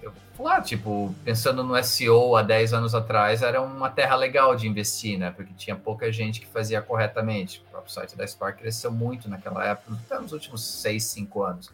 eu, 0.00 0.12
lá, 0.38 0.60
tipo, 0.60 1.12
pensando 1.24 1.64
no 1.64 1.82
SEO 1.82 2.36
há 2.36 2.42
10 2.42 2.72
anos 2.72 2.94
atrás, 2.94 3.42
era 3.42 3.60
uma 3.60 3.90
terra 3.90 4.14
legal 4.14 4.54
de 4.54 4.68
investir, 4.68 5.18
né? 5.18 5.32
Porque 5.32 5.52
tinha 5.54 5.74
pouca 5.74 6.12
gente 6.12 6.40
que 6.40 6.46
fazia 6.46 6.80
corretamente. 6.80 7.60
O 7.66 7.70
próprio 7.70 7.92
site 7.92 8.16
da 8.16 8.24
Spark 8.24 8.58
cresceu 8.58 8.92
muito 8.92 9.28
naquela 9.28 9.66
época, 9.66 9.98
até 10.06 10.20
nos 10.20 10.32
últimos 10.32 10.64
6, 10.64 11.02
5 11.02 11.42
anos. 11.42 11.70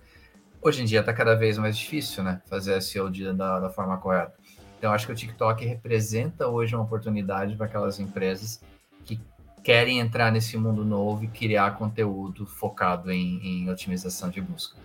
Hoje 0.62 0.82
em 0.82 0.86
dia 0.86 1.00
está 1.00 1.12
cada 1.12 1.36
vez 1.36 1.58
mais 1.58 1.76
difícil, 1.76 2.24
né? 2.24 2.40
Fazer 2.46 2.80
SEO 2.80 3.10
de, 3.10 3.30
da, 3.34 3.60
da 3.60 3.68
forma 3.68 3.98
correta. 3.98 4.32
Então, 4.78 4.92
acho 4.92 5.06
que 5.06 5.12
o 5.12 5.16
TikTok 5.16 5.64
representa 5.64 6.48
hoje 6.48 6.74
uma 6.74 6.84
oportunidade 6.84 7.56
para 7.56 7.66
aquelas 7.66 7.98
empresas 7.98 8.62
que 9.04 9.18
querem 9.62 10.00
entrar 10.00 10.30
nesse 10.30 10.56
mundo 10.56 10.84
novo 10.84 11.24
e 11.24 11.28
criar 11.28 11.76
conteúdo 11.76 12.46
focado 12.46 13.10
em, 13.10 13.40
em 13.44 13.70
otimização 13.70 14.28
de 14.28 14.40
busca. 14.40 14.76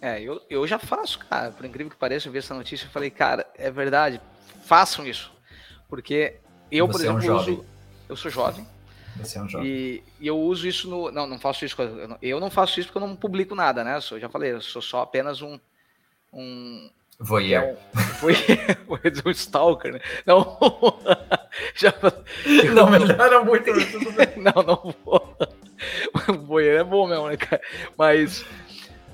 É, 0.00 0.20
eu, 0.20 0.40
eu 0.48 0.66
já 0.66 0.78
faço, 0.78 1.18
cara. 1.20 1.50
Por 1.50 1.64
incrível 1.64 1.90
que 1.90 1.96
pareça, 1.96 2.28
eu 2.28 2.32
vi 2.32 2.38
essa 2.38 2.54
notícia 2.54 2.86
e 2.86 2.90
falei, 2.90 3.10
cara, 3.10 3.46
é 3.54 3.70
verdade, 3.70 4.20
façam 4.64 5.06
isso. 5.06 5.32
Porque 5.88 6.36
eu, 6.70 6.86
Você 6.86 6.92
por 6.92 7.00
exemplo, 7.00 7.24
é 7.24 7.32
um 7.32 7.36
uso. 7.36 7.64
Eu 8.08 8.16
sou 8.16 8.30
jovem. 8.30 8.66
Você 9.16 9.38
é 9.38 9.42
um 9.42 9.48
jovem. 9.48 9.68
E, 9.68 10.02
e, 10.20 10.26
eu 10.26 10.38
uso 10.38 10.66
isso 10.66 10.88
no. 10.88 11.10
Não, 11.10 11.26
não 11.26 11.38
faço 11.38 11.64
isso. 11.64 11.80
Eu 11.80 12.08
não, 12.08 12.18
eu 12.20 12.40
não 12.40 12.50
faço 12.50 12.78
isso 12.80 12.88
porque 12.88 13.02
eu 13.02 13.08
não 13.08 13.16
publico 13.16 13.54
nada, 13.54 13.82
né? 13.82 13.96
Eu 13.96 14.02
sou, 14.02 14.18
já 14.18 14.28
falei, 14.28 14.52
eu 14.52 14.60
sou 14.60 14.82
só 14.82 15.02
apenas 15.02 15.42
um, 15.42 15.58
um, 16.32 16.90
Voyeur. 17.18 17.62
É 17.62 17.76
um, 18.22 19.28
um 19.28 19.30
stalker, 19.30 19.94
né? 19.94 20.00
Não, 20.26 20.58
já, 21.74 21.94
não 22.74 22.90
melhora 22.90 23.42
muito. 23.42 23.70
não, 24.36 24.62
não 24.62 24.94
vou. 25.04 25.36
O 26.28 26.38
voyeur 26.46 26.80
é 26.80 26.84
bom 26.84 27.06
mesmo, 27.06 27.28
né, 27.28 27.36
cara? 27.36 27.62
Mas, 27.96 28.44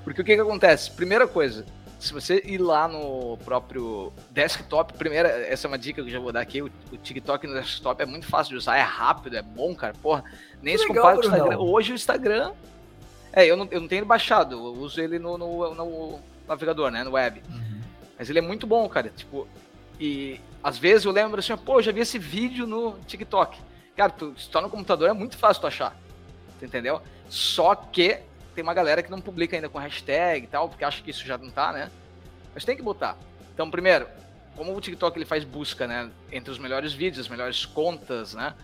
porque 0.04 0.20
o 0.20 0.24
que 0.24 0.34
que 0.34 0.40
acontece? 0.40 0.90
Primeira 0.90 1.28
coisa, 1.28 1.64
se 1.98 2.12
você 2.12 2.42
ir 2.44 2.58
lá 2.58 2.88
no 2.88 3.36
próprio 3.44 4.12
desktop, 4.30 4.94
primeira, 4.94 5.28
essa 5.28 5.66
é 5.66 5.68
uma 5.68 5.78
dica 5.78 6.02
que 6.02 6.08
eu 6.08 6.12
já 6.12 6.18
vou 6.18 6.32
dar 6.32 6.40
aqui, 6.40 6.60
o, 6.60 6.70
o 6.90 6.96
TikTok 6.96 7.46
no 7.46 7.54
desktop 7.54 8.02
é 8.02 8.06
muito 8.06 8.26
fácil 8.26 8.50
de 8.50 8.56
usar, 8.56 8.76
é 8.76 8.82
rápido, 8.82 9.36
é 9.36 9.42
bom, 9.42 9.74
cara, 9.74 9.94
porra, 10.02 10.24
nem 10.60 10.74
que 10.74 10.82
se 10.82 10.88
compara 10.88 11.16
com 11.16 11.22
o 11.22 11.24
Instagram. 11.26 11.58
Hoje 11.58 11.92
o 11.92 11.94
Instagram, 11.94 12.52
é, 13.32 13.46
eu 13.46 13.56
não, 13.56 13.68
eu 13.70 13.80
não 13.80 13.88
tenho 13.88 14.00
ele 14.00 14.06
baixado, 14.06 14.56
eu 14.56 14.74
uso 14.80 15.00
ele 15.00 15.18
no, 15.20 15.38
no, 15.38 15.74
no 15.74 16.20
navegador, 16.48 16.90
né, 16.90 17.04
no 17.04 17.12
web. 17.12 17.40
Uhum. 17.48 17.71
Mas 18.18 18.30
ele 18.30 18.38
é 18.38 18.42
muito 18.42 18.66
bom, 18.66 18.88
cara. 18.88 19.10
Tipo, 19.10 19.46
e 19.98 20.40
às 20.62 20.78
vezes 20.78 21.04
eu 21.04 21.12
lembro 21.12 21.40
assim, 21.40 21.56
pô, 21.56 21.80
já 21.82 21.92
vi 21.92 22.00
esse 22.00 22.18
vídeo 22.18 22.66
no 22.66 22.98
TikTok. 23.06 23.58
Cara, 23.96 24.10
tu, 24.10 24.34
se 24.38 24.48
tu 24.48 24.52
tá 24.52 24.60
no 24.60 24.70
computador 24.70 25.08
é 25.08 25.12
muito 25.12 25.36
fácil 25.36 25.60
tu 25.60 25.66
achar. 25.66 25.96
Entendeu? 26.60 27.02
Só 27.28 27.74
que 27.74 28.20
tem 28.54 28.62
uma 28.62 28.74
galera 28.74 29.02
que 29.02 29.10
não 29.10 29.20
publica 29.20 29.56
ainda 29.56 29.68
com 29.68 29.78
hashtag 29.78 30.44
e 30.44 30.48
tal, 30.48 30.68
porque 30.68 30.84
acha 30.84 31.02
que 31.02 31.10
isso 31.10 31.26
já 31.26 31.36
não 31.36 31.50
tá, 31.50 31.72
né? 31.72 31.90
Mas 32.54 32.64
tem 32.64 32.76
que 32.76 32.82
botar. 32.82 33.16
Então, 33.54 33.70
primeiro, 33.70 34.06
como 34.56 34.76
o 34.76 34.80
TikTok 34.80 35.16
ele 35.18 35.24
faz 35.24 35.44
busca, 35.44 35.86
né? 35.86 36.10
Entre 36.30 36.50
os 36.50 36.58
melhores 36.58 36.92
vídeos, 36.92 37.26
as 37.26 37.28
melhores 37.28 37.64
contas, 37.64 38.34
né? 38.34 38.54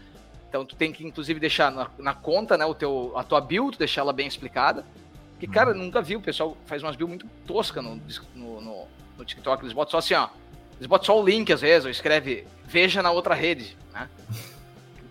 Então 0.48 0.64
tu 0.64 0.74
tem 0.76 0.92
que 0.92 1.04
inclusive 1.04 1.38
deixar 1.38 1.70
na, 1.70 1.90
na 1.98 2.14
conta, 2.14 2.56
né, 2.56 2.64
o 2.64 2.74
teu, 2.74 3.12
a 3.16 3.22
tua 3.22 3.40
build, 3.40 3.78
deixar 3.78 4.00
ela 4.00 4.12
bem 4.12 4.26
explicada 4.26 4.84
Porque, 5.32 5.46
cara, 5.46 5.74
nunca 5.74 6.00
vi, 6.00 6.16
o 6.16 6.20
pessoal 6.20 6.56
faz 6.66 6.82
umas 6.82 6.96
builds 6.96 7.22
muito 7.22 7.26
toscas 7.46 7.84
no, 7.84 8.00
no, 8.34 8.60
no, 8.60 8.88
no, 9.18 9.24
TikTok. 9.24 9.64
Eles 9.64 9.72
botam 9.72 9.90
só 9.90 9.98
assim, 9.98 10.14
ó. 10.14 10.28
Eles 10.76 10.86
botam 10.86 11.06
só 11.06 11.20
o 11.20 11.24
link 11.24 11.52
às 11.52 11.60
vezes, 11.60 11.84
ou 11.84 11.90
escreve 11.90 12.46
veja 12.64 13.02
na 13.02 13.10
outra 13.10 13.34
rede, 13.34 13.76
né? 13.92 14.08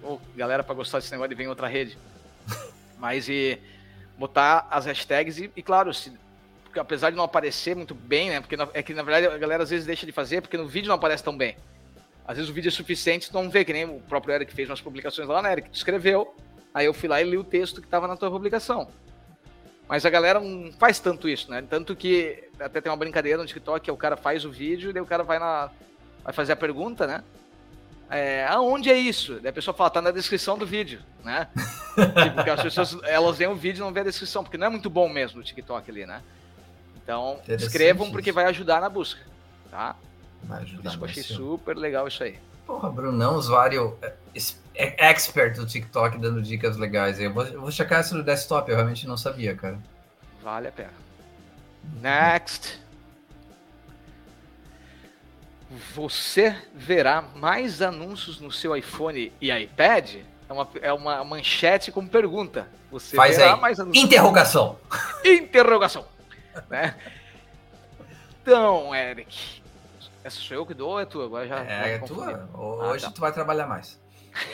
Ou, 0.01 0.21
galera, 0.37 0.63
pra 0.63 0.73
gostar 0.73 0.99
desse 0.99 1.11
negócio 1.11 1.29
de 1.29 1.35
ver 1.35 1.43
em 1.43 1.47
outra 1.47 1.67
rede. 1.67 1.97
Mas 2.97 3.27
e 3.27 3.59
botar 4.17 4.65
as 4.71 4.85
hashtags 4.85 5.37
e, 5.37 5.51
e 5.53 5.61
claro, 5.61 5.93
se, 5.93 6.13
apesar 6.79 7.09
de 7.09 7.17
não 7.17 7.25
aparecer 7.25 7.75
muito 7.75 7.93
bem, 7.93 8.29
né? 8.29 8.39
Porque 8.39 8.55
é 8.73 8.81
que 8.81 8.93
na 8.93 9.03
verdade 9.03 9.27
a 9.27 9.37
galera 9.37 9.63
às 9.63 9.69
vezes 9.69 9.85
deixa 9.85 10.05
de 10.05 10.13
fazer 10.13 10.41
porque 10.41 10.55
no 10.55 10.65
vídeo 10.65 10.87
não 10.87 10.95
aparece 10.95 11.23
tão 11.23 11.37
bem. 11.37 11.57
Às 12.25 12.37
vezes 12.37 12.49
o 12.49 12.53
vídeo 12.53 12.69
é 12.69 12.71
suficiente, 12.71 13.29
tu 13.29 13.33
não 13.33 13.49
vê, 13.49 13.63
que 13.63 13.71
nem 13.71 13.85
o 13.85 13.99
próprio 14.01 14.33
Eric 14.35 14.53
fez 14.53 14.69
umas 14.69 14.81
publicações 14.81 15.27
lá, 15.27 15.41
né, 15.41 15.51
Eric? 15.51 15.69
Tu 15.69 15.75
escreveu, 15.75 16.35
aí 16.73 16.85
eu 16.85 16.93
fui 16.93 17.07
lá 17.07 17.21
e 17.21 17.29
li 17.29 17.37
o 17.37 17.43
texto 17.43 17.79
que 17.79 17.87
estava 17.87 18.07
na 18.07 18.17
tua 18.17 18.29
publicação. 18.29 18.89
Mas 19.87 20.05
a 20.05 20.09
galera 20.09 20.39
não 20.39 20.71
faz 20.73 20.99
tanto 20.99 21.29
isso, 21.29 21.49
né? 21.49 21.63
Tanto 21.67 21.95
que 21.95 22.43
até 22.59 22.81
tem 22.81 22.91
uma 22.91 22.97
brincadeira 22.97 23.41
no 23.41 23.47
TikTok 23.47 23.85
que 23.85 23.91
o 23.91 23.97
cara 23.97 24.17
faz 24.17 24.43
o 24.43 24.51
vídeo 24.51 24.89
e 24.89 24.93
daí 24.93 25.01
o 25.01 25.05
cara 25.05 25.23
vai 25.23 25.39
na. 25.39 25.69
vai 26.23 26.33
fazer 26.33 26.53
a 26.53 26.57
pergunta, 26.57 27.07
né? 27.07 27.23
É, 28.09 28.45
aonde 28.47 28.89
é 28.89 28.97
isso? 28.97 29.39
Daí 29.41 29.49
a 29.49 29.53
pessoa 29.53 29.73
fala, 29.73 29.89
tá 29.89 30.01
na 30.01 30.11
descrição 30.11 30.57
do 30.57 30.65
vídeo, 30.65 31.01
né? 31.23 31.47
tipo, 31.95 32.35
porque 32.35 32.49
as 32.49 32.61
pessoas 32.61 32.97
elas 33.03 33.37
veem 33.37 33.49
o 33.49 33.55
vídeo 33.55 33.81
e 33.81 33.85
não 33.85 33.93
vê 33.93 34.01
a 34.01 34.03
descrição, 34.03 34.43
porque 34.43 34.57
não 34.57 34.67
é 34.67 34.69
muito 34.69 34.89
bom 34.89 35.09
mesmo 35.09 35.39
o 35.39 35.43
TikTok 35.43 35.89
ali, 35.89 36.05
né? 36.05 36.21
Então, 37.01 37.39
escrevam 37.47 38.11
porque 38.11 38.33
vai 38.33 38.45
ajudar 38.45 38.81
na 38.81 38.89
busca, 38.89 39.21
tá? 39.71 39.95
Vai 40.43 40.61
ajudar. 40.63 40.89
Isso 40.89 40.99
eu 40.99 41.05
achei 41.05 41.23
super 41.23 41.77
legal 41.77 42.07
isso 42.07 42.23
aí. 42.23 42.37
Porra, 42.67 42.89
Brunão, 42.89 43.35
usuário 43.35 43.97
é, 44.01 44.13
é, 44.75 45.09
expert 45.09 45.55
do 45.55 45.65
TikTok 45.65 46.17
dando 46.17 46.41
dicas 46.41 46.75
legais. 46.75 47.17
Eu 47.17 47.33
vou, 47.33 47.45
eu 47.45 47.61
vou 47.61 47.71
checar 47.71 48.01
isso 48.01 48.13
no 48.13 48.21
desktop, 48.21 48.69
eu 48.69 48.75
realmente 48.75 49.07
não 49.07 49.15
sabia, 49.15 49.55
cara. 49.55 49.79
Vale 50.43 50.67
a 50.67 50.71
pena. 50.71 50.93
Next. 52.01 52.85
Você 55.95 56.55
verá 56.75 57.21
mais 57.21 57.81
anúncios 57.81 58.39
no 58.39 58.51
seu 58.51 58.75
iPhone 58.75 59.31
e 59.39 59.49
iPad? 59.49 60.17
É 60.49 60.53
uma, 60.53 60.69
é 60.81 60.93
uma 60.93 61.23
manchete 61.23 61.91
com 61.91 62.05
pergunta. 62.05 62.67
Você 62.91 63.15
Faz 63.15 63.37
verá 63.37 63.55
aí. 63.55 63.59
mais 63.61 63.79
anúncios. 63.79 64.03
Interrogação. 64.03 64.77
Interrogação. 65.23 66.05
né? 66.69 66.95
Então, 68.41 68.95
Eric, 68.95 69.61
essa 70.27 70.39
sou 70.39 70.57
eu 70.57 70.65
que 70.65 70.73
dou 70.73 70.91
ou 70.91 70.99
é 70.99 71.05
tua? 71.05 71.25
Agora 71.25 71.47
já. 71.47 71.63
É, 71.63 71.95
é 71.95 71.99
tua. 71.99 72.49
Hoje 72.53 73.05
ah, 73.05 73.07
tá. 73.07 73.13
tu 73.13 73.21
vai 73.21 73.31
trabalhar 73.31 73.65
mais. 73.65 73.99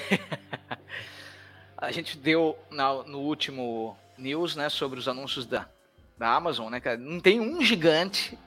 a 1.78 1.92
gente 1.92 2.18
deu 2.18 2.58
na, 2.70 3.04
no 3.04 3.20
último 3.20 3.98
news, 4.18 4.56
né, 4.56 4.70
sobre 4.70 5.00
os 5.00 5.08
anúncios 5.08 5.46
da, 5.46 5.68
da 6.18 6.34
Amazon, 6.34 6.72
né, 6.72 6.80
cara? 6.80 6.98
Não 6.98 7.20
tem 7.20 7.40
um 7.40 7.62
gigante 7.62 8.38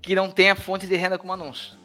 que 0.00 0.14
não 0.14 0.30
tenha 0.30 0.54
fonte 0.54 0.86
de 0.86 0.94
renda 0.96 1.18
como 1.18 1.32
anúncio. 1.32 1.76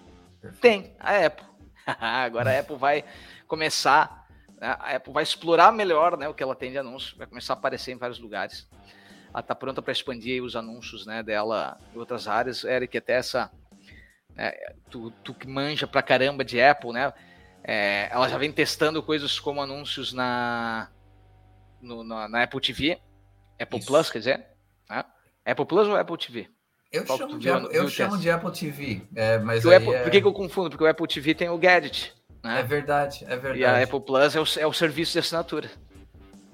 Perfeito. 0.42 0.62
Tem, 0.62 0.96
a 1.00 1.26
Apple. 1.26 1.46
Agora 2.00 2.52
a 2.52 2.60
Apple 2.60 2.76
vai 2.76 3.04
começar, 3.48 4.28
né, 4.60 4.76
a 4.80 4.96
Apple 4.96 5.14
vai 5.14 5.24
explorar 5.24 5.72
melhor, 5.72 6.18
né, 6.18 6.28
o 6.28 6.34
que 6.34 6.44
ela 6.44 6.56
tem 6.56 6.72
de 6.72 6.78
anúncio, 6.78 7.18
vai 7.18 7.26
começar 7.26 7.54
a 7.54 7.58
aparecer 7.58 7.94
em 7.94 7.98
vários 7.98 8.20
lugares. 8.20 8.68
Ela 9.30 9.40
está 9.40 9.56
pronta 9.56 9.82
para 9.82 9.92
expandir 9.92 10.44
os 10.44 10.56
anúncios, 10.56 11.08
né, 11.08 11.24
dela 11.24 11.80
em 11.96 11.98
outras 11.98 12.28
áreas. 12.28 12.64
Eric, 12.64 12.96
até 12.98 13.14
essa 13.14 13.50
é, 14.38 14.74
tu, 14.90 15.12
tu, 15.24 15.34
que 15.34 15.48
manja 15.48 15.88
pra 15.88 16.02
caramba 16.02 16.44
de 16.44 16.62
Apple, 16.62 16.92
né? 16.92 17.14
É, 17.64 18.10
ela 18.12 18.28
já 18.28 18.38
vem 18.38 18.52
testando 18.52 19.02
coisas 19.02 19.40
como 19.40 19.62
anúncios 19.62 20.12
na, 20.12 20.90
no, 21.82 22.04
na, 22.04 22.28
na, 22.28 22.44
Apple 22.44 22.60
TV, 22.60 23.00
Apple 23.60 23.80
Isso. 23.80 23.88
Plus, 23.88 24.10
quer 24.10 24.20
dizer? 24.20 24.46
Né? 24.90 25.04
Apple 25.46 25.66
Plus 25.66 25.88
ou 25.88 25.96
Apple 25.96 26.18
TV? 26.18 26.50
Eu 26.92 27.06
Qual 27.06 27.18
chamo, 27.18 27.40
de, 27.40 27.50
viu, 27.50 27.72
eu 27.72 27.90
chamo 27.90 28.18
de 28.18 28.30
Apple 28.30 28.52
TV, 28.52 29.02
é, 29.16 29.40
mas 29.40 29.66
Apple, 29.66 29.94
é... 29.94 30.04
Por 30.04 30.12
que, 30.12 30.22
que, 30.22 30.28
eu 30.28 30.34
confundo? 30.34 30.70
Porque 30.70 30.84
o 30.84 30.88
Apple 30.88 31.08
TV 31.08 31.34
tem 31.34 31.50
o 31.50 31.58
Gadget. 31.58 32.14
Né? 32.44 32.60
É 32.60 32.64
verdade, 32.64 33.24
é 33.24 33.36
verdade. 33.36 33.60
E 33.60 33.66
a 33.66 33.82
Apple 33.82 34.02
Plus 34.02 34.36
é 34.36 34.40
o, 34.40 34.46
é 34.60 34.68
o 34.68 34.74
serviço 34.74 35.14
de 35.14 35.20
assinatura. 35.20 35.72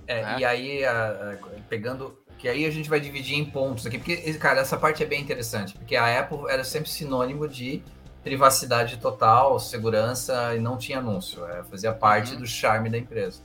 É, 0.08 0.22
né? 0.24 0.36
E 0.40 0.46
aí, 0.46 0.86
a, 0.86 1.08
a, 1.34 1.60
pegando 1.68 2.18
que 2.40 2.48
aí 2.48 2.66
a 2.66 2.72
gente 2.72 2.90
vai 2.90 3.02
dividir 3.02 3.38
em 3.38 3.44
pontos 3.44 3.86
aqui, 3.86 3.98
porque, 3.98 4.34
cara, 4.36 4.62
essa 4.62 4.78
parte 4.78 5.04
é 5.04 5.06
bem 5.06 5.22
interessante, 5.22 5.74
porque 5.74 5.98
a 5.98 6.20
Apple 6.20 6.50
era 6.50 6.64
sempre 6.64 6.90
sinônimo 6.90 7.48
de 7.48 7.84
privacidade 8.24 8.98
total, 8.98 9.60
segurança 9.60 10.56
e 10.56 10.60
não 10.60 10.78
tinha 10.78 11.00
anúncio, 11.00 11.46
é, 11.46 11.64
fazia 11.64 11.92
parte 11.92 12.34
uhum. 12.34 12.40
do 12.40 12.48
charme 12.48 12.90
da 12.90 12.98
empresa. 12.98 13.42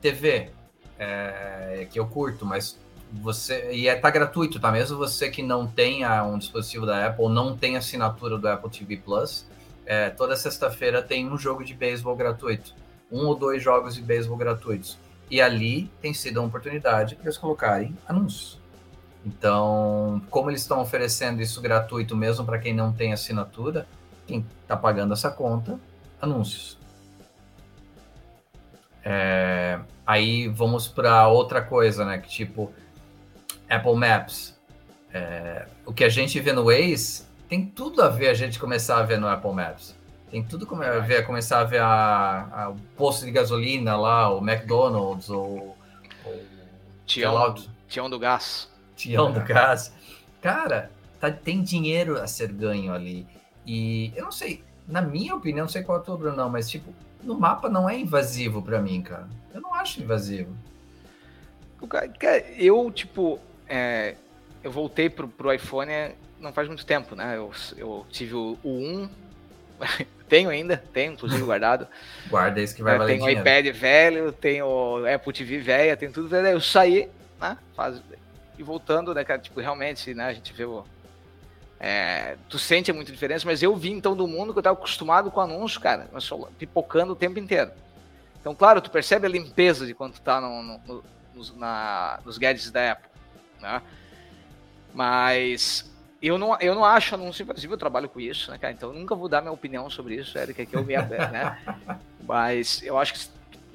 TV, 0.00 0.50
é, 0.98 1.86
que 1.90 1.98
eu 1.98 2.06
curto, 2.06 2.44
mas 2.44 2.76
você 3.12 3.70
e 3.72 3.86
é 3.86 3.94
tá 3.94 4.10
gratuito, 4.10 4.58
tá? 4.58 4.72
Mesmo 4.72 4.98
você 4.98 5.30
que 5.30 5.42
não 5.42 5.64
tenha 5.64 6.24
um 6.24 6.36
dispositivo 6.36 6.84
da 6.84 7.06
Apple, 7.06 7.28
não 7.28 7.56
tem 7.56 7.76
assinatura 7.76 8.36
do 8.36 8.48
Apple 8.48 8.70
TV 8.70 8.96
Plus, 8.96 9.46
é, 9.84 10.10
toda 10.10 10.34
sexta-feira 10.34 11.00
tem 11.00 11.30
um 11.30 11.38
jogo 11.38 11.64
de 11.64 11.74
beisebol 11.74 12.16
gratuito, 12.16 12.74
um 13.10 13.26
ou 13.26 13.36
dois 13.36 13.62
jogos 13.62 13.94
de 13.94 14.02
beisebol 14.02 14.36
gratuitos. 14.36 14.98
E 15.30 15.40
ali 15.40 15.90
tem 16.00 16.14
sido 16.14 16.38
uma 16.38 16.46
oportunidade 16.46 17.16
para 17.16 17.24
eles 17.24 17.38
colocarem 17.38 17.96
anúncios. 18.06 18.60
Então, 19.24 20.22
como 20.30 20.50
eles 20.50 20.60
estão 20.60 20.80
oferecendo 20.80 21.42
isso 21.42 21.60
gratuito 21.60 22.16
mesmo 22.16 22.44
para 22.44 22.60
quem 22.60 22.72
não 22.72 22.92
tem 22.92 23.12
assinatura, 23.12 23.86
quem 24.24 24.46
está 24.62 24.76
pagando 24.76 25.12
essa 25.12 25.30
conta, 25.30 25.80
anúncios. 26.22 26.78
É, 29.04 29.80
aí 30.06 30.46
vamos 30.46 30.86
para 30.86 31.26
outra 31.26 31.60
coisa, 31.60 32.04
né? 32.04 32.18
Que 32.18 32.28
tipo 32.28 32.72
Apple 33.68 33.96
Maps. 33.96 34.56
É, 35.12 35.66
o 35.84 35.92
que 35.92 36.04
a 36.04 36.08
gente 36.08 36.38
vê 36.38 36.52
no 36.52 36.64
Waze 36.64 37.24
tem 37.48 37.66
tudo 37.66 38.02
a 38.02 38.08
ver 38.08 38.28
a 38.28 38.34
gente 38.34 38.58
começar 38.60 38.98
a 38.98 39.02
ver 39.02 39.18
no 39.18 39.26
Apple 39.26 39.52
Maps. 39.52 39.95
Tem 40.30 40.42
tudo 40.42 40.66
como 40.66 40.82
a 40.82 40.98
ver, 40.98 41.24
começar 41.24 41.60
a 41.60 41.64
ver 41.64 41.80
a, 41.80 42.48
a, 42.52 42.68
o 42.70 42.76
posto 42.96 43.24
de 43.24 43.30
gasolina 43.30 43.96
lá, 43.96 44.30
o 44.32 44.38
McDonald's, 44.38 45.30
ou. 45.30 45.76
ou 46.24 46.44
Tião, 47.04 47.54
Tião 47.88 48.10
do 48.10 48.18
Gás. 48.18 48.68
Tião 48.96 49.32
do 49.32 49.40
Gás. 49.40 49.92
Cara, 50.42 50.90
tá, 51.20 51.30
tem 51.30 51.62
dinheiro 51.62 52.20
a 52.20 52.26
ser 52.26 52.52
ganho 52.52 52.92
ali. 52.92 53.26
E 53.64 54.12
eu 54.16 54.24
não 54.24 54.32
sei, 54.32 54.64
na 54.86 55.00
minha 55.00 55.34
opinião, 55.34 55.64
não 55.64 55.68
sei 55.70 55.82
qual 55.82 55.98
é 55.98 56.00
a 56.00 56.04
tua, 56.04 56.16
Bruno, 56.16 56.50
mas 56.50 56.68
tipo, 56.68 56.92
no 57.22 57.38
mapa 57.38 57.68
não 57.68 57.88
é 57.88 57.98
invasivo 57.98 58.60
para 58.62 58.80
mim, 58.80 59.02
cara. 59.02 59.28
Eu 59.54 59.60
não 59.60 59.74
acho 59.74 60.02
invasivo. 60.02 60.56
Eu, 62.56 62.90
tipo, 62.90 63.38
é, 63.68 64.16
eu 64.62 64.70
voltei 64.70 65.08
pro, 65.08 65.28
pro 65.28 65.52
iPhone 65.52 65.90
não 66.40 66.52
faz 66.52 66.68
muito 66.68 66.84
tempo, 66.84 67.14
né? 67.14 67.36
Eu, 67.36 67.50
eu 67.76 68.06
tive 68.10 68.34
o, 68.34 68.58
o 68.62 68.70
1 68.70 69.08
tenho 70.28 70.50
ainda, 70.50 70.82
tenho 70.92 71.12
inclusive 71.12 71.42
guardado. 71.44 71.86
Guarda 72.28 72.60
isso 72.60 72.74
que 72.74 72.82
vai 72.82 72.98
valer 72.98 73.18
Tenho 73.18 73.24
o 73.24 73.30
iPad 73.30 73.66
velho, 73.68 74.32
tenho 74.32 74.66
o 74.66 75.06
Apple 75.06 75.32
TV 75.32 75.58
velha, 75.58 75.96
tem 75.96 76.10
tudo 76.10 76.28
velho. 76.28 76.48
Eu 76.48 76.60
saí, 76.60 77.08
né? 77.40 77.56
Faz... 77.74 78.00
E 78.58 78.62
voltando, 78.62 79.14
né, 79.14 79.24
cara? 79.24 79.40
Tipo, 79.40 79.60
realmente, 79.60 80.14
né? 80.14 80.26
A 80.26 80.32
gente 80.32 80.52
vê 80.52 80.64
o. 80.64 80.84
É, 81.78 82.36
tu 82.48 82.58
sente 82.58 82.90
muita 82.90 83.12
diferença, 83.12 83.44
mas 83.44 83.62
eu 83.62 83.76
vi 83.76 83.90
então 83.90 84.16
do 84.16 84.26
mundo 84.26 84.54
que 84.54 84.58
eu 84.58 84.62
tava 84.62 84.78
acostumado 84.78 85.30
com 85.30 85.42
anúncio, 85.42 85.78
cara, 85.78 86.08
mas 86.10 86.24
só 86.24 86.48
pipocando 86.58 87.12
o 87.12 87.16
tempo 87.16 87.38
inteiro. 87.38 87.70
Então, 88.40 88.54
claro, 88.54 88.80
tu 88.80 88.90
percebe 88.90 89.26
a 89.26 89.28
limpeza 89.28 89.84
de 89.86 89.92
quando 89.92 90.14
tu 90.14 90.22
tá 90.22 90.40
no, 90.40 90.62
no, 90.62 90.80
no, 90.86 91.04
nos, 91.34 91.54
na, 91.54 92.18
nos 92.24 92.38
gadgets 92.38 92.70
da 92.70 92.92
Apple, 92.92 93.10
né? 93.60 93.82
Mas 94.94 95.94
eu 96.22 96.38
não, 96.38 96.58
eu 96.60 96.74
não 96.74 96.84
acho 96.84 97.14
anúncio 97.14 97.42
invasivo, 97.42 97.74
eu 97.74 97.78
trabalho 97.78 98.08
com 98.08 98.18
isso, 98.18 98.50
né, 98.50 98.58
cara? 98.58 98.72
Então 98.72 98.92
eu 98.92 98.98
nunca 98.98 99.14
vou 99.14 99.28
dar 99.28 99.40
minha 99.40 99.52
opinião 99.52 99.90
sobre 99.90 100.14
isso, 100.16 100.38
Eric, 100.38 100.66
que 100.66 100.76
eu 100.76 100.84
me 100.84 100.94
né? 100.94 101.58
Mas 102.26 102.82
eu 102.82 102.98
acho 102.98 103.14
que, 103.14 103.20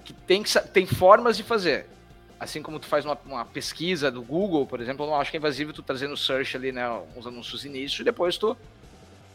que, 0.05 0.13
tem, 0.13 0.43
que 0.43 0.59
tem 0.69 0.85
formas 0.85 1.37
de 1.37 1.43
fazer. 1.43 1.85
Assim 2.39 2.61
como 2.63 2.79
tu 2.79 2.87
faz 2.87 3.05
uma, 3.05 3.17
uma, 3.25 3.45
pesquisa 3.45 4.09
do 4.09 4.23
Google, 4.23 4.65
por 4.65 4.81
exemplo, 4.81 5.05
eu 5.05 5.09
não 5.11 5.21
acho 5.21 5.29
que 5.29 5.37
é 5.37 5.39
invasivo 5.39 5.71
tu 5.71 5.83
trazendo 5.83 6.17
search 6.17 6.57
ali, 6.57 6.71
né? 6.71 6.89
Uns 7.15 7.27
anúncios 7.27 7.63
início 7.63 8.01
e 8.01 8.05
depois 8.05 8.37
tu. 8.37 8.57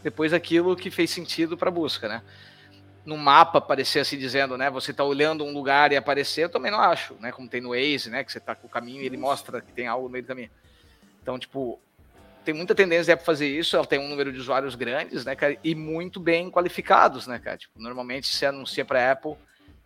Depois 0.02 0.32
aquilo 0.32 0.75
que 0.76 0.90
fez 0.90 1.10
sentido 1.10 1.56
para 1.56 1.70
busca, 1.70 2.08
né? 2.08 2.22
No 3.04 3.16
mapa 3.16 3.58
aparecer 3.58 4.00
assim 4.00 4.18
dizendo, 4.18 4.58
né? 4.58 4.68
Você 4.70 4.92
tá 4.92 5.04
olhando 5.04 5.44
um 5.44 5.52
lugar 5.52 5.92
e 5.92 5.96
aparecer, 5.96 6.44
eu 6.44 6.48
também 6.48 6.72
não 6.72 6.80
acho, 6.80 7.14
né? 7.20 7.30
Como 7.30 7.48
tem 7.48 7.60
no 7.60 7.70
Waze, 7.70 8.10
né? 8.10 8.25
Que 8.25 8.32
você 8.32 8.40
tá 8.40 8.56
com 8.56 8.66
o 8.66 8.70
caminho 8.70 9.02
e 9.02 9.06
ele 9.06 9.16
mostra 9.16 9.60
que 9.60 9.72
tem 9.72 9.86
algo 9.86 10.06
no 10.06 10.12
meio 10.12 10.25
do 10.25 10.28
caminho. 10.28 10.50
Então, 11.22 11.38
tipo, 11.38 11.80
tem 12.46 12.54
muita 12.54 12.76
tendência 12.76 13.16
para 13.16 13.26
fazer 13.26 13.48
isso, 13.48 13.74
ela 13.74 13.84
tem 13.84 13.98
um 13.98 14.08
número 14.08 14.32
de 14.32 14.38
usuários 14.38 14.76
grandes, 14.76 15.24
né, 15.24 15.34
cara, 15.34 15.58
e 15.64 15.74
muito 15.74 16.20
bem 16.20 16.48
qualificados, 16.48 17.26
né, 17.26 17.40
cara? 17.40 17.56
Tipo, 17.56 17.80
normalmente 17.80 18.28
se 18.28 18.46
anuncia 18.46 18.84
para 18.84 19.10
Apple, 19.10 19.36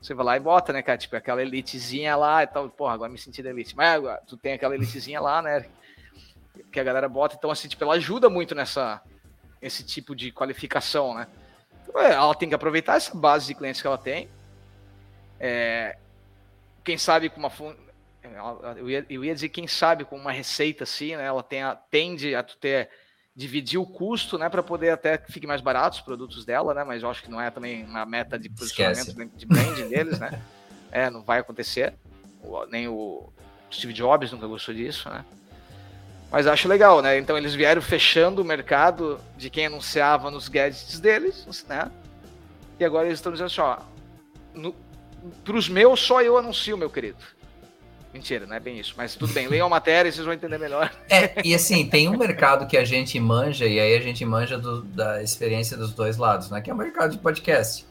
você 0.01 0.13
vai 0.15 0.25
lá 0.25 0.37
e 0.37 0.41
bota, 0.41 0.73
né, 0.73 0.83
cara? 0.83 0.99
Tipo, 0.99 1.17
aquela 1.17 1.43
elitezinha 1.43 2.17
lá 2.17 2.43
e 2.43 2.47
tal. 2.47 2.69
Porra, 2.71 2.95
agora 2.95 3.11
me 3.13 3.19
senti 3.19 3.43
da 3.43 3.51
elite. 3.51 3.77
Mas 3.77 3.97
agora, 3.97 4.23
tu 4.27 4.37
tem 4.37 4.55
aquela 4.55 4.75
elitezinha 4.75 5.21
lá, 5.21 5.43
né? 5.43 5.67
Que 6.73 6.81
a 6.81 6.85
galera 6.85 7.07
bota. 7.09 7.37
Então, 7.37 7.51
assim, 7.51 7.69
tipo, 7.69 7.85
ela 7.85 7.95
ajuda 7.95 8.31
muito 8.31 8.55
nessa 8.55 9.03
esse 9.61 9.85
tipo 9.85 10.17
de 10.17 10.33
qualificação, 10.33 11.15
né? 11.15 11.27
Então, 11.83 12.01
ela 12.01 12.35
tem 12.35 12.49
que 12.49 12.55
aproveitar 12.55 12.97
essa 12.97 13.15
base 13.15 13.47
de 13.47 13.55
clientes 13.55 13.83
que 13.83 13.87
ela 13.87 13.99
tem. 13.99 14.31
É, 15.39 15.99
quem 16.83 16.97
sabe 16.97 17.29
com 17.29 17.39
uma 17.39 17.51
eu 18.77 18.91
ia, 18.91 19.07
eu 19.09 19.25
ia 19.25 19.35
dizer, 19.35 19.49
quem 19.49 19.67
sabe, 19.67 20.05
com 20.05 20.17
uma 20.17 20.33
receita 20.33 20.85
assim, 20.85 21.17
né? 21.17 21.25
Ela 21.25 21.43
tem 21.43 21.63
a, 21.63 21.75
tende 21.75 22.35
a 22.35 22.43
ter 22.43 22.89
dividir 23.35 23.79
o 23.79 23.87
custo, 23.87 24.37
né, 24.37 24.49
para 24.49 24.63
poder 24.63 24.91
até 24.91 25.17
que 25.17 25.33
fique 25.33 25.47
mais 25.47 25.61
barato 25.61 25.97
os 25.97 26.03
produtos 26.03 26.45
dela, 26.45 26.75
né? 26.75 26.85
Mas 26.85 27.03
eu 27.03 27.11
acho 27.11 27.23
que 27.23 27.31
não 27.31 27.41
é 27.41 27.51
também 27.51 27.85
uma 27.85 28.05
meta 28.05 28.39
de 28.39 28.49
posicionamento 28.51 29.09
Esquece. 29.09 29.31
de 29.37 29.47
branding 29.47 29.89
deles, 29.89 30.19
né? 30.19 30.41
É, 30.93 31.09
não 31.09 31.23
vai 31.23 31.39
acontecer. 31.39 31.95
Nem 32.69 32.89
o 32.89 33.33
Steve 33.73 33.93
Jobs 33.93 34.33
nunca 34.33 34.49
gostou 34.49 34.75
disso, 34.75 35.09
né? 35.09 35.25
Mas 36.33 36.49
acho 36.49 36.67
legal, 36.67 37.01
né? 37.01 37.17
Então 37.17 37.39
eles 37.39 37.55
vieram 37.55 37.81
fechando 37.81 38.43
o 38.43 38.45
mercado 38.45 39.21
de 39.37 39.49
quem 39.51 39.67
anunciava 39.67 40.33
nos 40.33 40.49
gadgets 40.49 40.99
deles, 40.99 41.65
né? 41.69 41.89
E 42.77 42.85
agora 42.85 43.07
eles 43.07 43.21
estão 43.21 43.31
dizendo 43.31 43.47
assim, 43.47 43.61
ó, 43.61 43.79
para 45.45 45.57
os 45.57 45.69
meus 45.69 46.01
só 46.01 46.21
eu 46.23 46.37
anuncio, 46.37 46.77
meu 46.77 46.91
querido. 46.91 47.19
Mentira, 48.13 48.45
não 48.45 48.57
é 48.57 48.61
bem 48.61 48.79
isso, 48.79 48.95
mas 48.97 49.15
tudo 49.15 49.33
bem, 49.33 49.47
leiam 49.47 49.69
a 49.69 49.71
matéria 49.71 50.09
e 50.09 50.13
vocês 50.13 50.25
vão 50.25 50.35
entender 50.35 50.59
melhor. 50.59 50.93
É, 51.09 51.47
e 51.47 51.55
assim, 51.55 51.89
tem 51.89 52.09
um 52.09 52.17
mercado 52.17 52.67
que 52.67 52.77
a 52.77 52.85
gente 52.85 53.19
manja, 53.21 53.67
e 53.67 53.79
aí 53.79 53.97
a 53.97 54.01
gente 54.01 54.25
manja 54.25 54.59
do, 54.59 54.83
da 54.83 55.23
experiência 55.23 55.77
dos 55.77 55.93
dois 55.93 56.17
lados, 56.17 56.51
né? 56.51 56.61
Que 56.61 56.71
é 56.71 56.75
o 56.75 56.77
mercado 56.77 57.13
de 57.13 57.19
podcast. 57.19 57.87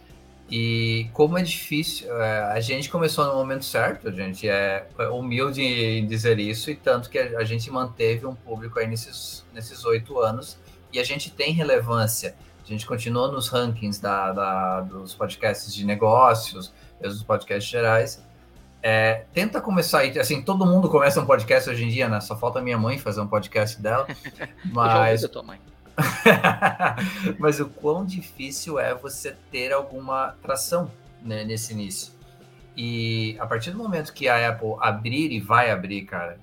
E 0.52 1.08
como 1.14 1.38
é 1.38 1.44
difícil, 1.44 2.12
é, 2.22 2.44
a 2.52 2.60
gente 2.60 2.90
começou 2.90 3.26
no 3.28 3.36
momento 3.36 3.64
certo, 3.64 4.08
a 4.10 4.12
gente 4.12 4.50
é 4.50 4.88
humilde 5.12 5.62
em 5.62 6.08
dizer 6.08 6.40
isso, 6.40 6.72
e 6.72 6.76
tanto 6.76 7.10
que 7.10 7.20
a, 7.20 7.44
gente 7.44 7.70
manteve 7.70 8.26
um 8.26 8.34
público 8.34 8.80
aí 8.80 8.88
nesses 8.88 9.86
oito 9.86 10.20
anos, 10.20 10.58
e 10.92 11.00
a 11.00 11.04
gente 11.04 11.32
tem 11.32 11.54
relevância. 11.54 12.36
A 12.64 12.68
gente 12.68 12.86
continua 12.86 13.32
nos 13.32 13.48
rankings 13.48 14.02
da, 14.02 14.32
da 14.32 14.82
dos 14.82 15.14
podcasts 15.14 15.74
de 15.74 15.86
negócios, 15.86 16.74
dos 17.00 17.24
podcasts 17.24 17.70
gerais, 17.70 18.24
é, 18.82 19.26
tenta 19.34 19.60
começar 19.60 20.00
aí, 20.00 20.18
assim, 20.20 20.42
todo 20.42 20.66
mundo 20.66 20.90
começa 20.90 21.20
um 21.22 21.26
podcast 21.26 21.70
hoje 21.70 21.84
em 21.84 21.90
dia, 21.90 22.08
né? 22.08 22.22
Só 22.22 22.36
falta 22.36 22.62
minha 22.62 22.78
mãe 22.78 22.98
fazer 22.98 23.22
um 23.22 23.28
podcast 23.28 23.82
dela. 23.82 24.08
Mas. 24.66 25.24
Eu 25.24 25.30
tua 25.30 25.44
mãe. 25.44 25.60
mas 27.38 27.60
o 27.60 27.68
quão 27.68 28.06
difícil 28.06 28.80
é 28.80 28.96
você 28.96 29.36
ter 29.52 29.74
alguma 29.74 30.36
tração 30.42 30.90
né, 31.22 31.44
nesse 31.44 31.74
início. 31.74 32.14
E 32.76 33.36
a 33.38 33.46
partir 33.46 33.72
do 33.72 33.78
momento 33.78 34.14
que 34.14 34.30
a 34.30 34.50
Apple 34.50 34.76
abrir 34.80 35.34
e 35.34 35.40
vai 35.42 35.70
abrir, 35.70 36.04
cara, 36.04 36.38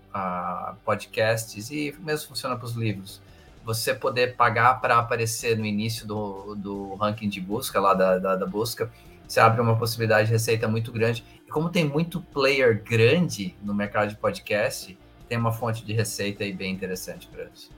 podcasts 0.85 1.71
e 1.71 1.97
mesmo 2.01 2.29
funciona 2.29 2.55
para 2.55 2.67
os 2.67 2.75
livros, 2.75 3.23
você 3.65 3.95
poder 3.95 4.37
pagar 4.37 4.81
para 4.81 4.99
aparecer 4.99 5.57
no 5.57 5.65
início 5.65 6.07
do, 6.07 6.55
do 6.55 6.95
ranking 6.97 7.29
de 7.29 7.41
busca, 7.41 7.81
lá 7.81 7.95
da, 7.95 8.19
da, 8.19 8.37
da 8.37 8.47
busca, 8.47 8.91
você 9.27 9.41
abre 9.41 9.61
uma 9.61 9.77
possibilidade 9.77 10.27
de 10.27 10.33
receita 10.33 10.69
muito 10.69 10.93
grande. 10.93 11.25
Como 11.57 11.71
tem 11.71 11.87
muito 11.87 12.21
player 12.21 12.85
grande 12.85 13.57
no 13.63 13.73
mercado 13.73 14.11
de 14.11 14.17
podcast, 14.17 14.95
tem 15.27 15.39
uma 15.39 15.51
fonte 15.51 15.83
de 15.87 15.95
receita 15.95 16.45
aí 16.45 16.53
bem 16.53 16.71
interessante 16.71 17.27
para 17.29 17.45
eles. 17.45 17.71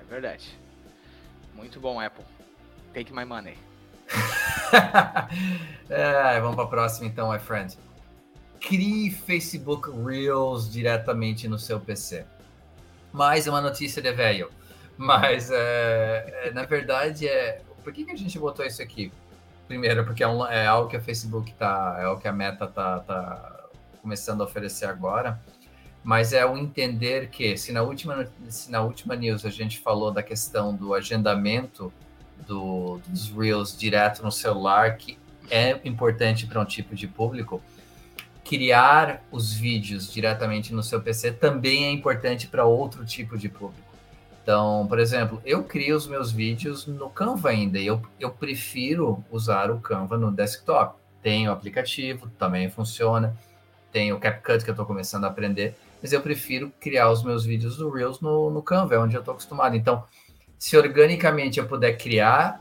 É 0.00 0.02
verdade. 0.02 0.58
Muito 1.54 1.78
bom, 1.78 2.00
Apple. 2.00 2.24
Take 2.92 3.12
my 3.12 3.24
money. 3.24 3.56
é, 5.88 6.40
vamos 6.40 6.56
para 6.56 6.64
a 6.64 6.66
próxima 6.66 7.06
então, 7.06 7.30
my 7.30 7.38
friend. 7.38 7.78
Crie 8.60 9.12
Facebook 9.12 9.88
Reels 10.04 10.68
diretamente 10.68 11.46
no 11.46 11.56
seu 11.56 11.78
PC. 11.78 12.26
Mais 13.12 13.46
uma 13.46 13.60
notícia 13.60 14.02
de 14.02 14.10
velho. 14.10 14.50
Mas, 14.96 15.52
é, 15.52 16.46
é, 16.46 16.50
na 16.50 16.64
verdade, 16.64 17.28
é... 17.28 17.62
por 17.84 17.92
que, 17.92 18.04
que 18.04 18.10
a 18.10 18.16
gente 18.16 18.36
botou 18.40 18.66
isso 18.66 18.82
aqui? 18.82 19.12
Primeiro, 19.68 20.02
porque 20.04 20.22
é, 20.22 20.28
um, 20.28 20.46
é 20.46 20.66
algo 20.66 20.88
que 20.88 20.96
a 20.96 21.00
Facebook 21.00 21.52
tá, 21.52 21.98
é 22.00 22.08
o 22.08 22.16
que 22.16 22.26
a 22.26 22.32
Meta 22.32 22.66
tá, 22.66 23.00
tá 23.00 23.68
começando 24.00 24.40
a 24.40 24.44
oferecer 24.44 24.86
agora. 24.86 25.38
Mas 26.02 26.32
é 26.32 26.46
o 26.46 26.56
entender 26.56 27.28
que, 27.28 27.54
se 27.58 27.70
na 27.70 27.82
última, 27.82 28.26
se 28.48 28.70
na 28.70 28.80
última 28.80 29.14
news 29.14 29.44
a 29.44 29.50
gente 29.50 29.78
falou 29.78 30.10
da 30.10 30.22
questão 30.22 30.74
do 30.74 30.94
agendamento 30.94 31.92
do, 32.46 32.98
dos 33.06 33.28
Reels 33.30 33.76
direto 33.76 34.22
no 34.22 34.32
celular, 34.32 34.96
que 34.96 35.18
é 35.50 35.78
importante 35.84 36.46
para 36.46 36.60
um 36.60 36.64
tipo 36.64 36.94
de 36.94 37.06
público, 37.06 37.62
criar 38.44 39.22
os 39.30 39.52
vídeos 39.52 40.10
diretamente 40.10 40.72
no 40.72 40.82
seu 40.82 41.02
PC 41.02 41.32
também 41.32 41.84
é 41.84 41.90
importante 41.90 42.46
para 42.46 42.64
outro 42.64 43.04
tipo 43.04 43.36
de 43.36 43.50
público. 43.50 43.87
Então, 44.48 44.86
por 44.86 44.98
exemplo, 44.98 45.42
eu 45.44 45.62
crio 45.62 45.94
os 45.94 46.06
meus 46.06 46.32
vídeos 46.32 46.86
no 46.86 47.10
Canva 47.10 47.50
ainda, 47.50 47.78
e 47.78 47.86
eu, 47.86 48.00
eu 48.18 48.30
prefiro 48.30 49.22
usar 49.30 49.70
o 49.70 49.78
Canva 49.78 50.16
no 50.16 50.32
desktop. 50.32 50.98
Tem 51.20 51.46
o 51.46 51.52
aplicativo, 51.52 52.30
também 52.38 52.70
funciona, 52.70 53.36
tem 53.92 54.10
o 54.10 54.18
CapCut 54.18 54.64
que 54.64 54.70
eu 54.70 54.72
estou 54.72 54.86
começando 54.86 55.24
a 55.24 55.28
aprender, 55.28 55.76
mas 56.00 56.14
eu 56.14 56.22
prefiro 56.22 56.72
criar 56.80 57.10
os 57.10 57.22
meus 57.22 57.44
vídeos 57.44 57.76
do 57.76 57.90
Reels 57.90 58.22
no, 58.22 58.48
no 58.48 58.62
Canva, 58.62 58.94
é 58.94 58.98
onde 58.98 59.14
eu 59.14 59.20
estou 59.20 59.32
acostumado. 59.32 59.76
Então, 59.76 60.02
se 60.58 60.78
organicamente 60.78 61.60
eu 61.60 61.68
puder 61.68 61.98
criar 61.98 62.58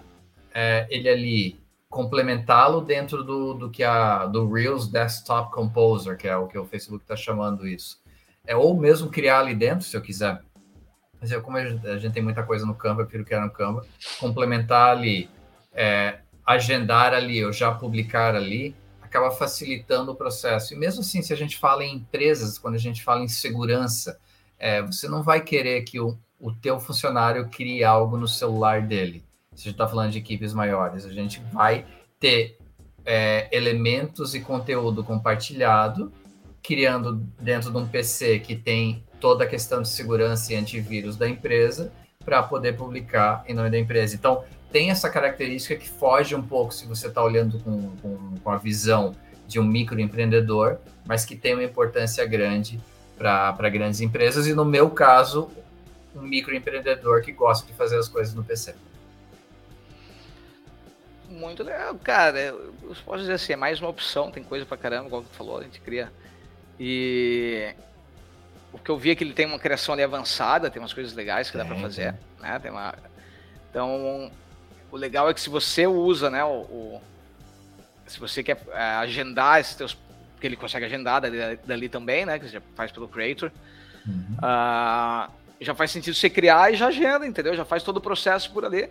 é, 0.53 0.85
ele 0.89 1.07
ali, 1.07 1.59
complementá-lo 1.89 2.81
dentro 2.81 3.23
do, 3.23 3.53
do 3.53 3.69
que 3.69 3.85
a 3.85 4.25
do 4.25 4.51
Reels 4.51 4.89
Desktop 4.89 5.53
Composer, 5.53 6.17
que 6.17 6.27
é 6.27 6.35
o 6.35 6.47
que 6.47 6.57
o 6.57 6.65
Facebook 6.65 7.05
está 7.05 7.15
chamando 7.15 7.65
isso, 7.65 7.97
é 8.45 8.55
ou 8.57 8.77
mesmo 8.77 9.09
criar 9.09 9.39
ali 9.39 9.55
dentro, 9.55 9.85
se 9.85 9.95
eu 9.95 10.01
quiser 10.01 10.41
mas 11.19 11.35
como 11.41 11.57
a 11.57 11.65
gente, 11.65 12.11
tem 12.11 12.23
muita 12.23 12.43
coisa 12.43 12.65
no 12.65 12.75
Canva, 12.75 13.01
eu 13.01 13.05
prefiro 13.05 13.25
criar 13.25 13.41
no 13.41 13.51
Canva. 13.51 13.85
Complementar 14.19 14.95
ali, 14.95 15.29
é, 15.73 16.19
agendar 16.45 17.13
ali, 17.13 17.43
ou 17.43 17.51
já 17.51 17.71
publicar 17.71 18.35
ali, 18.35 18.75
acaba 19.01 19.31
facilitando 19.31 20.11
o 20.11 20.15
processo. 20.15 20.73
E 20.73 20.77
mesmo 20.77 21.01
assim, 21.01 21.21
se 21.21 21.33
a 21.33 21.35
gente 21.35 21.57
fala 21.57 21.83
em 21.83 21.95
empresas, 21.95 22.57
quando 22.57 22.75
a 22.75 22.79
gente 22.79 23.03
fala 23.03 23.23
em 23.23 23.27
segurança, 23.27 24.19
é, 24.59 24.81
você 24.81 25.07
não 25.07 25.23
vai 25.23 25.41
querer 25.41 25.81
que 25.81 25.99
o, 25.99 26.17
o 26.39 26.51
teu 26.51 26.79
funcionário 26.79 27.49
crie 27.49 27.83
algo 27.83 28.17
no 28.17 28.27
celular 28.27 28.81
dele. 28.81 29.23
Se 29.55 29.61
a 29.61 29.63
gente 29.63 29.71
está 29.73 29.87
falando 29.87 30.11
de 30.11 30.19
equipes 30.19 30.53
maiores, 30.53 31.05
a 31.05 31.11
gente 31.11 31.41
vai 31.51 31.85
ter 32.19 32.57
é, 33.03 33.47
elementos 33.51 34.35
e 34.35 34.41
conteúdo 34.41 35.03
compartilhado, 35.03 36.11
criando 36.61 37.15
dentro 37.39 37.71
de 37.71 37.77
um 37.77 37.87
PC 37.87 38.39
que 38.39 38.55
tem 38.55 39.03
toda 39.19 39.43
a 39.43 39.47
questão 39.47 39.81
de 39.81 39.89
segurança 39.89 40.53
e 40.53 40.55
antivírus 40.55 41.15
da 41.15 41.27
empresa 41.27 41.91
para 42.23 42.43
poder 42.43 42.75
publicar 42.75 43.43
em 43.47 43.53
nome 43.53 43.69
da 43.69 43.77
empresa. 43.77 44.15
Então, 44.15 44.43
tem 44.71 44.89
essa 44.89 45.09
característica 45.09 45.75
que 45.75 45.89
foge 45.89 46.35
um 46.35 46.41
pouco 46.41 46.73
se 46.73 46.85
você 46.85 47.07
está 47.07 47.23
olhando 47.23 47.59
com, 47.59 47.95
com, 47.97 48.37
com, 48.43 48.49
a 48.49 48.57
visão 48.57 49.15
de 49.47 49.59
um 49.59 49.63
microempreendedor, 49.63 50.77
mas 51.05 51.23
que 51.23 51.35
tem 51.35 51.53
uma 51.53 51.63
importância 51.63 52.25
grande 52.25 52.79
para 53.17 53.69
grandes 53.69 54.01
empresas, 54.01 54.45
e 54.45 54.53
no 54.53 54.65
meu 54.65 54.89
caso, 54.89 55.49
um 56.15 56.21
microempreendedor 56.21 57.21
que 57.21 57.31
gosta 57.31 57.65
de 57.65 57.73
fazer 57.73 57.97
as 57.97 58.07
coisas 58.07 58.33
no 58.33 58.43
PC. 58.43 58.75
Muito 61.29 61.63
legal, 61.63 61.95
cara. 61.95 62.39
Eu 62.39 62.73
posso 63.05 63.19
dizer 63.19 63.33
assim, 63.33 63.53
é 63.53 63.55
mais 63.55 63.79
uma 63.79 63.89
opção, 63.89 64.31
tem 64.31 64.43
coisa 64.43 64.65
para 64.65 64.77
caramba, 64.77 65.07
igual 65.07 65.21
tu 65.23 65.29
falou, 65.35 65.59
a 65.59 65.63
gente 65.63 65.79
cria. 65.79 66.11
E 66.79 67.73
o 68.77 68.83
que 68.83 68.89
eu 68.89 68.97
vi 68.97 69.11
é 69.11 69.15
que 69.15 69.23
ele 69.23 69.33
tem 69.33 69.45
uma 69.45 69.59
criação 69.59 69.93
ali 69.93 70.03
avançada, 70.03 70.69
tem 70.69 70.81
umas 70.81 70.93
coisas 70.93 71.13
legais 71.13 71.49
que 71.49 71.57
dá 71.57 71.65
para 71.65 71.75
fazer, 71.77 72.15
né? 72.39 72.59
Tem 72.59 72.71
uma... 72.71 72.93
Então, 73.69 74.31
o 74.91 74.97
legal 74.97 75.29
é 75.29 75.33
que 75.33 75.41
se 75.41 75.49
você 75.49 75.85
usa, 75.85 76.29
né, 76.29 76.43
o, 76.43 76.61
o... 76.61 77.01
se 78.05 78.19
você 78.19 78.41
quer 78.41 78.57
é, 78.71 78.81
agendar 78.95 79.59
esses 79.59 79.75
teus, 79.75 79.97
que 80.39 80.47
ele 80.47 80.55
consegue 80.55 80.85
agendar 80.85 81.21
dali, 81.21 81.57
dali 81.65 81.89
também, 81.89 82.25
né, 82.25 82.39
que 82.39 82.45
você 82.45 82.53
já 82.53 82.61
faz 82.75 82.91
pelo 82.91 83.07
Creator, 83.07 83.51
uhum. 84.05 84.37
uh, 84.37 85.31
já 85.59 85.73
faz 85.75 85.91
sentido 85.91 86.15
você 86.15 86.29
criar 86.29 86.71
e 86.71 86.75
já 86.75 86.87
agenda, 86.87 87.25
entendeu? 87.25 87.55
Já 87.55 87.65
faz 87.65 87.83
todo 87.83 87.97
o 87.97 88.01
processo 88.01 88.51
por 88.51 88.63
ali 88.63 88.89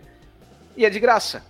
e 0.77 0.85
é 0.85 0.91
de 0.91 1.01
graça, 1.01 1.43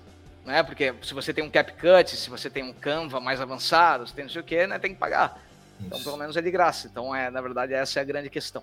né? 0.44 0.62
Porque 0.62 0.94
se 1.02 1.14
você 1.14 1.32
tem 1.32 1.42
um 1.42 1.50
CapCut, 1.50 2.16
se 2.16 2.30
você 2.30 2.48
tem 2.48 2.62
um 2.62 2.72
Canva 2.72 3.18
mais 3.20 3.40
avançado, 3.40 4.06
se 4.06 4.14
tem 4.14 4.24
não 4.24 4.30
sei 4.30 4.40
o 4.40 4.44
que, 4.44 4.66
né, 4.66 4.78
tem 4.78 4.92
que 4.92 4.98
pagar. 4.98 5.42
Então, 5.80 6.02
pelo 6.02 6.16
menos 6.16 6.36
é 6.36 6.42
de 6.42 6.50
graça. 6.50 6.86
Então, 6.86 7.14
é, 7.14 7.30
na 7.30 7.40
verdade, 7.40 7.74
essa 7.74 7.98
é 7.98 8.02
a 8.02 8.04
grande 8.04 8.30
questão. 8.30 8.62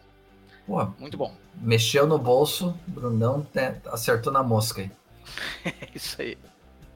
Pô, 0.65 0.85
Muito 0.97 1.17
bom. 1.17 1.35
Mexeu 1.55 2.07
no 2.07 2.17
bolso, 2.17 2.77
Brunão 2.87 3.45
né, 3.53 3.81
acertou 3.87 4.31
na 4.31 4.41
mosca 4.41 4.81
aí. 4.81 4.91
Isso 5.93 6.21
aí. 6.21 6.37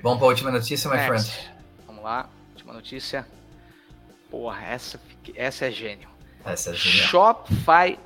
Vamos 0.01 0.19
para 0.19 0.27
a 0.27 0.29
última 0.29 0.51
notícia, 0.51 0.89
my 0.89 0.97
Next. 0.97 1.31
friend. 1.31 1.53
Vamos 1.85 2.03
lá, 2.03 2.29
última 2.51 2.73
notícia. 2.73 3.27
Porra, 4.29 4.63
essa, 4.63 4.99
essa 5.35 5.65
é 5.65 5.71
gênio. 5.71 6.09
Essa 6.45 6.71
é 6.71 6.73
genial. 6.73 7.07
Shopify 7.07 7.99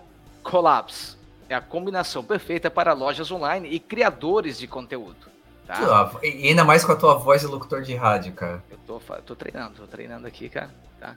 Collabs 0.43 1.17
é 1.49 1.55
a 1.55 1.61
combinação 1.61 2.23
perfeita 2.23 2.71
para 2.71 2.93
lojas 2.93 3.29
online 3.31 3.69
e 3.69 3.79
criadores 3.79 4.57
de 4.57 4.67
conteúdo. 4.67 5.29
Tá? 5.67 6.11
E 6.23 6.49
ainda 6.49 6.63
mais 6.63 6.83
com 6.83 6.91
a 6.91 6.95
tua 6.95 7.15
voz 7.15 7.41
de 7.41 7.47
locutor 7.47 7.81
de 7.81 7.95
rádio, 7.95 8.33
cara. 8.33 8.63
Eu 8.69 8.77
tô, 8.85 8.99
tô 9.25 9.35
treinando, 9.35 9.75
tô 9.75 9.87
treinando 9.87 10.27
aqui, 10.27 10.49
cara. 10.49 10.71
Tá? 10.99 11.15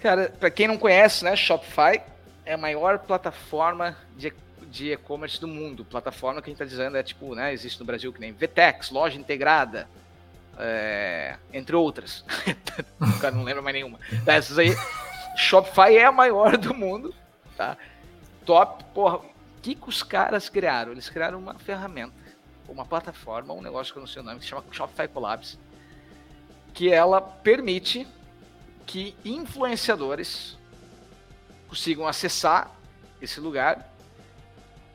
Cara, 0.00 0.32
para 0.38 0.50
quem 0.50 0.68
não 0.68 0.78
conhece, 0.78 1.24
né, 1.24 1.34
Shopify 1.34 2.00
é 2.44 2.54
a 2.54 2.58
maior 2.58 2.98
plataforma 2.98 3.96
de 4.70 4.92
e-commerce 4.92 5.40
do 5.40 5.48
mundo. 5.48 5.84
Plataforma 5.84 6.40
que 6.40 6.48
a 6.48 6.52
gente 6.52 6.62
está 6.62 6.64
dizendo 6.64 6.96
é 6.96 7.02
tipo, 7.02 7.34
né, 7.34 7.52
existe 7.52 7.80
no 7.80 7.86
Brasil 7.86 8.12
que 8.12 8.20
nem 8.20 8.32
Vtex, 8.32 8.90
loja 8.90 9.18
integrada, 9.18 9.88
é, 10.58 11.36
entre 11.52 11.74
outras. 11.74 12.24
o 13.00 13.18
cara 13.20 13.34
não 13.34 13.44
lembra 13.44 13.62
mais 13.62 13.74
nenhuma. 13.74 13.98
Dessas 14.24 14.58
aí, 14.58 14.76
Shopify 15.36 15.96
é 15.96 16.04
a 16.04 16.12
maior 16.12 16.56
do 16.56 16.74
mundo, 16.74 17.14
tá? 17.56 17.76
Top, 18.44 18.84
porra. 18.94 19.18
O 19.18 19.60
que, 19.60 19.74
que 19.74 19.88
os 19.88 20.02
caras 20.02 20.48
criaram? 20.48 20.92
Eles 20.92 21.08
criaram 21.08 21.38
uma 21.38 21.54
ferramenta, 21.54 22.14
uma 22.68 22.84
plataforma, 22.84 23.52
um 23.52 23.60
negócio 23.60 23.92
que 23.92 23.98
eu 23.98 24.02
não 24.02 24.06
sei 24.06 24.22
o 24.22 24.24
nome, 24.24 24.38
que 24.38 24.44
se 24.44 24.50
chama 24.50 24.64
Shopify 24.70 25.08
Collabs, 25.08 25.58
que 26.72 26.92
ela 26.92 27.20
permite 27.20 28.06
que 28.88 29.14
influenciadores 29.22 30.56
consigam 31.68 32.06
acessar 32.06 32.74
esse 33.20 33.38
lugar, 33.38 33.94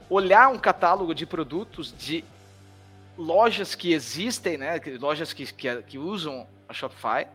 olhar 0.10 0.50
um 0.50 0.58
catálogo 0.58 1.14
de 1.14 1.28
produtos 1.28 1.94
de 1.96 2.26
lojas 3.16 3.76
que 3.76 3.94
existem, 3.94 4.58
né, 4.58 4.82
lojas 5.00 5.32
que, 5.32 5.46
que, 5.54 5.82
que 5.84 5.98
usam 6.00 6.48
a 6.68 6.74
Shopify, 6.74 7.28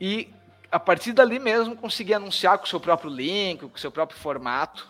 e 0.00 0.32
a 0.72 0.80
partir 0.80 1.12
dali 1.12 1.38
mesmo 1.38 1.76
conseguir 1.76 2.14
anunciar 2.14 2.56
com 2.56 2.64
o 2.64 2.68
seu 2.68 2.80
próprio 2.80 3.10
link, 3.10 3.60
com 3.60 3.76
o 3.76 3.78
seu 3.78 3.92
próprio 3.92 4.18
formato, 4.18 4.88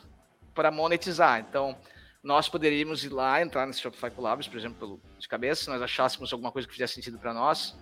para 0.55 0.71
monetizar. 0.71 1.41
Então, 1.41 1.77
nós 2.23 2.49
poderíamos 2.49 3.03
ir 3.03 3.09
lá, 3.09 3.43
entrar 3.43 3.67
nesse 3.67 3.81
Shopify 3.81 4.13
Collabs, 4.13 4.47
por 4.47 4.57
exemplo, 4.57 5.01
de 5.19 5.27
cabeça, 5.27 5.65
se 5.65 5.71
nós 5.71 5.83
achássemos 5.83 6.33
alguma 6.33 6.53
coisa 6.53 6.69
que 6.69 6.75
fizesse 6.75 6.95
sentido 6.95 7.19
para 7.19 7.35
nós, 7.35 7.77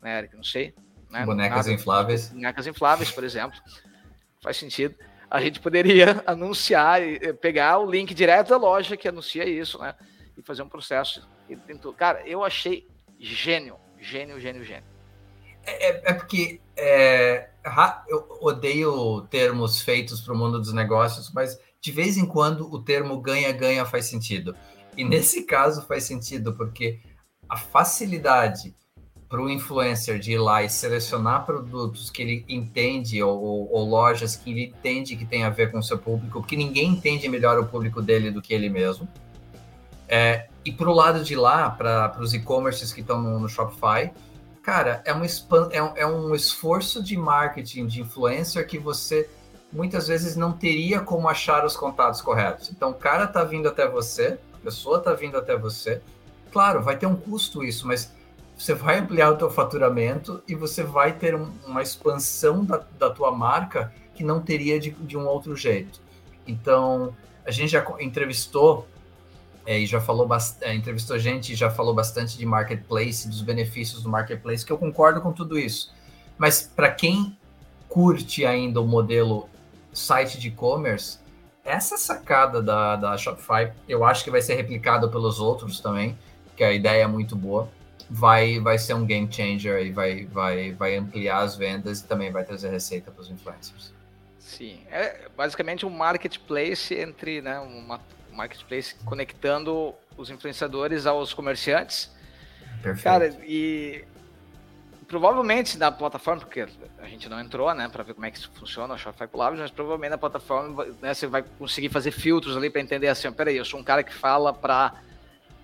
né, 0.00 0.20
Eric, 0.20 0.34
não 0.34 0.44
sei. 0.44 0.74
Né, 1.10 1.24
bonecas 1.24 1.66
nada, 1.66 1.72
infláveis. 1.72 2.28
Bonecas 2.28 2.66
infláveis, 2.66 3.10
por 3.10 3.24
exemplo. 3.24 3.58
Faz 4.40 4.56
sentido. 4.56 4.94
A 5.30 5.40
gente 5.40 5.60
poderia 5.60 6.22
anunciar, 6.26 7.00
pegar 7.40 7.78
o 7.78 7.90
link 7.90 8.14
direto 8.14 8.48
da 8.48 8.56
loja 8.56 8.96
que 8.96 9.08
anuncia 9.08 9.48
isso, 9.48 9.78
né? 9.78 9.94
E 10.36 10.42
fazer 10.42 10.62
um 10.62 10.68
processo. 10.68 11.28
Cara, 11.96 12.26
eu 12.26 12.44
achei 12.44 12.86
gênio, 13.18 13.76
gênio, 13.98 14.40
gênio, 14.40 14.64
gênio. 14.64 14.88
É, 15.64 15.88
é, 15.88 16.02
é 16.06 16.14
porque 16.14 16.60
é, 16.76 17.50
eu 18.08 18.38
odeio 18.40 19.22
termos 19.22 19.82
feitos 19.82 20.20
para 20.20 20.32
o 20.32 20.36
mundo 20.36 20.58
dos 20.58 20.72
negócios, 20.72 21.30
mas 21.32 21.58
de 21.80 21.92
vez 21.92 22.16
em 22.16 22.26
quando 22.26 22.72
o 22.72 22.82
termo 22.82 23.20
ganha-ganha 23.20 23.84
faz 23.84 24.06
sentido. 24.06 24.56
E 24.96 25.04
nesse 25.04 25.44
caso 25.44 25.82
faz 25.82 26.04
sentido, 26.04 26.54
porque 26.54 27.00
a 27.48 27.56
facilidade 27.56 28.74
para 29.30 29.40
o 29.40 29.48
influencer 29.48 30.18
de 30.18 30.32
ir 30.32 30.38
lá 30.38 30.64
e 30.64 30.68
selecionar 30.68 31.46
produtos 31.46 32.10
que 32.10 32.20
ele 32.20 32.44
entende 32.48 33.22
ou, 33.22 33.40
ou, 33.40 33.72
ou, 33.72 33.88
lojas 33.88 34.34
que 34.34 34.50
ele 34.50 34.64
entende 34.64 35.14
que 35.14 35.24
tem 35.24 35.44
a 35.44 35.50
ver 35.50 35.70
com 35.70 35.78
o 35.78 35.82
seu 35.82 35.96
público, 35.96 36.40
porque 36.40 36.56
ninguém 36.56 36.88
entende 36.90 37.28
melhor 37.28 37.56
o 37.56 37.64
público 37.64 38.02
dele 38.02 38.32
do 38.32 38.42
que 38.42 38.52
ele 38.52 38.68
mesmo. 38.68 39.08
É, 40.08 40.48
e 40.64 40.72
para 40.72 40.90
o 40.90 40.92
lado 40.92 41.22
de 41.22 41.36
lá, 41.36 41.70
para 41.70 42.18
os 42.18 42.34
e-commerces 42.34 42.92
que 42.92 43.02
estão 43.02 43.22
no, 43.22 43.38
no, 43.38 43.48
Shopify, 43.48 44.12
cara, 44.64 45.00
é 45.04 45.14
um, 45.14 45.22
é, 45.70 45.80
um, 45.80 45.96
é 45.96 46.06
um 46.06 46.34
esforço 46.34 47.00
de 47.00 47.16
marketing, 47.16 47.86
de 47.86 48.00
influencer 48.00 48.66
que 48.66 48.80
você 48.80 49.30
muitas 49.72 50.08
vezes 50.08 50.34
não 50.34 50.50
teria 50.50 50.98
como 50.98 51.28
achar 51.28 51.64
os 51.64 51.76
contatos 51.76 52.20
corretos. 52.20 52.68
Então, 52.72 52.90
o 52.90 52.94
cara 52.94 53.28
tá 53.28 53.44
vindo 53.44 53.68
até 53.68 53.88
você, 53.88 54.40
a 54.52 54.58
pessoa 54.58 54.98
tá 54.98 55.12
vindo 55.12 55.38
até 55.38 55.56
você. 55.56 56.02
Claro, 56.50 56.82
vai 56.82 56.96
ter 56.96 57.06
um 57.06 57.14
custo 57.14 57.62
isso, 57.62 57.86
mas 57.86 58.12
você 58.60 58.74
vai 58.74 58.98
ampliar 58.98 59.30
o 59.30 59.36
teu 59.38 59.48
faturamento 59.48 60.42
e 60.46 60.54
você 60.54 60.82
vai 60.82 61.14
ter 61.14 61.34
um, 61.34 61.50
uma 61.66 61.80
expansão 61.80 62.62
da, 62.62 62.84
da 62.98 63.08
tua 63.08 63.32
marca 63.32 63.90
que 64.14 64.22
não 64.22 64.42
teria 64.42 64.78
de, 64.78 64.90
de 64.90 65.16
um 65.16 65.26
outro 65.26 65.56
jeito. 65.56 65.98
Então, 66.46 67.16
a 67.42 67.50
gente 67.50 67.70
já 67.70 67.82
entrevistou 68.00 68.86
é, 69.64 69.78
e 69.78 69.86
já 69.86 69.98
falou 69.98 70.28
é, 70.60 70.74
entrevistou 70.74 71.18
gente 71.18 71.54
e 71.54 71.56
já 71.56 71.70
falou 71.70 71.94
bastante 71.94 72.36
de 72.36 72.44
marketplace, 72.44 73.26
dos 73.26 73.40
benefícios 73.40 74.02
do 74.02 74.10
marketplace, 74.10 74.64
que 74.64 74.70
eu 74.70 74.76
concordo 74.76 75.22
com 75.22 75.32
tudo 75.32 75.58
isso. 75.58 75.94
Mas 76.36 76.60
para 76.60 76.90
quem 76.90 77.38
curte 77.88 78.44
ainda 78.44 78.78
o 78.82 78.86
modelo 78.86 79.48
site 79.90 80.38
de 80.38 80.48
e-commerce, 80.48 81.18
essa 81.64 81.96
sacada 81.96 82.60
da, 82.60 82.96
da 82.96 83.16
Shopify, 83.16 83.72
eu 83.88 84.04
acho 84.04 84.22
que 84.22 84.30
vai 84.30 84.42
ser 84.42 84.54
replicada 84.56 85.08
pelos 85.08 85.40
outros 85.40 85.80
também, 85.80 86.18
que 86.54 86.62
a 86.62 86.74
ideia 86.74 87.04
é 87.04 87.06
muito 87.06 87.34
boa 87.34 87.66
vai, 88.10 88.58
vai 88.58 88.76
ser 88.76 88.94
um 88.94 89.06
game 89.06 89.32
changer 89.32 89.86
e 89.86 89.92
vai, 89.92 90.26
vai, 90.26 90.72
vai 90.72 90.96
ampliar 90.96 91.40
as 91.40 91.56
vendas 91.56 92.00
e 92.00 92.04
também 92.06 92.30
vai 92.30 92.44
trazer 92.44 92.70
receita 92.70 93.10
para 93.10 93.22
os 93.22 93.30
influencers. 93.30 93.92
Sim, 94.38 94.80
é 94.90 95.28
basicamente 95.36 95.86
um 95.86 95.90
marketplace 95.90 96.92
entre, 96.94 97.40
né, 97.40 97.60
uma 97.60 98.00
um 98.32 98.36
marketplace 98.36 98.94
conectando 99.04 99.94
os 100.16 100.30
influenciadores 100.30 101.06
aos 101.06 101.34
comerciantes. 101.34 102.10
Perfeito. 102.82 103.04
Cara, 103.04 103.26
e 103.44 104.04
provavelmente 105.06 105.76
na 105.76 105.90
plataforma, 105.90 106.40
porque 106.40 106.66
a 106.98 107.06
gente 107.06 107.28
não 107.28 107.40
entrou, 107.40 107.74
né, 107.74 107.88
para 107.88 108.04
ver 108.04 108.14
como 108.14 108.26
é 108.26 108.30
que 108.30 108.38
isso 108.38 108.50
funciona, 108.54 108.94
o 108.94 108.98
Shopify 108.98 109.26
Collabs, 109.26 109.58
mas 109.58 109.70
provavelmente 109.70 110.10
na 110.10 110.18
plataforma 110.18 110.86
né, 111.02 111.12
você 111.12 111.26
vai 111.26 111.42
conseguir 111.58 111.88
fazer 111.88 112.12
filtros 112.12 112.56
ali 112.56 112.70
para 112.70 112.80
entender 112.80 113.08
assim, 113.08 113.30
peraí, 113.32 113.56
eu 113.56 113.64
sou 113.64 113.80
um 113.80 113.84
cara 113.84 114.04
que 114.04 114.14
fala 114.14 114.52
para 114.52 114.94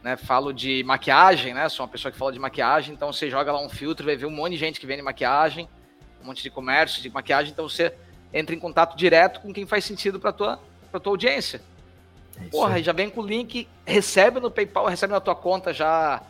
né, 0.07 0.17
falo 0.17 0.53
de 0.53 0.85
maquiagem, 0.85 1.53
né? 1.53 1.69
Sou 1.69 1.85
uma 1.85 1.91
pessoa 1.91 2.13
que 2.13 2.17
fala 2.17 2.31
de 2.31 2.39
maquiagem, 2.39 2.95
então 2.95 3.13
você 3.13 3.29
joga 3.29 3.51
lá 3.51 3.61
um 3.61 3.69
filtro, 3.69 4.07
vai 4.07 4.15
ver 4.15 4.27
um 4.27 4.31
monte 4.31 4.53
de 4.53 4.59
gente 4.59 4.79
que 4.79 4.87
vende 4.87 5.03
maquiagem, 5.03 5.69
um 6.23 6.27
monte 6.27 6.45
de 6.45 6.49
comércio 6.49 7.03
de 7.03 7.11
maquiagem, 7.11 7.51
então 7.51 7.69
você 7.69 7.93
entra 8.33 8.55
em 8.55 8.59
contato 8.61 8.97
direto 8.97 9.41
com 9.41 9.53
quem 9.53 9.67
faz 9.67 9.85
sentido 9.85 10.21
para 10.21 10.31
tua 10.31 10.61
para 10.93 11.01
tua 11.01 11.13
audiência. 11.13 11.61
É 12.41 12.49
Porra, 12.51 12.81
já 12.81 12.93
vem 12.93 13.11
com 13.11 13.21
o 13.21 13.27
link, 13.27 13.67
recebe 13.85 14.39
no 14.39 14.49
PayPal, 14.49 14.87
recebe 14.87 15.13
na 15.13 15.19
tua 15.19 15.35
conta 15.35 15.73
já 15.73 16.23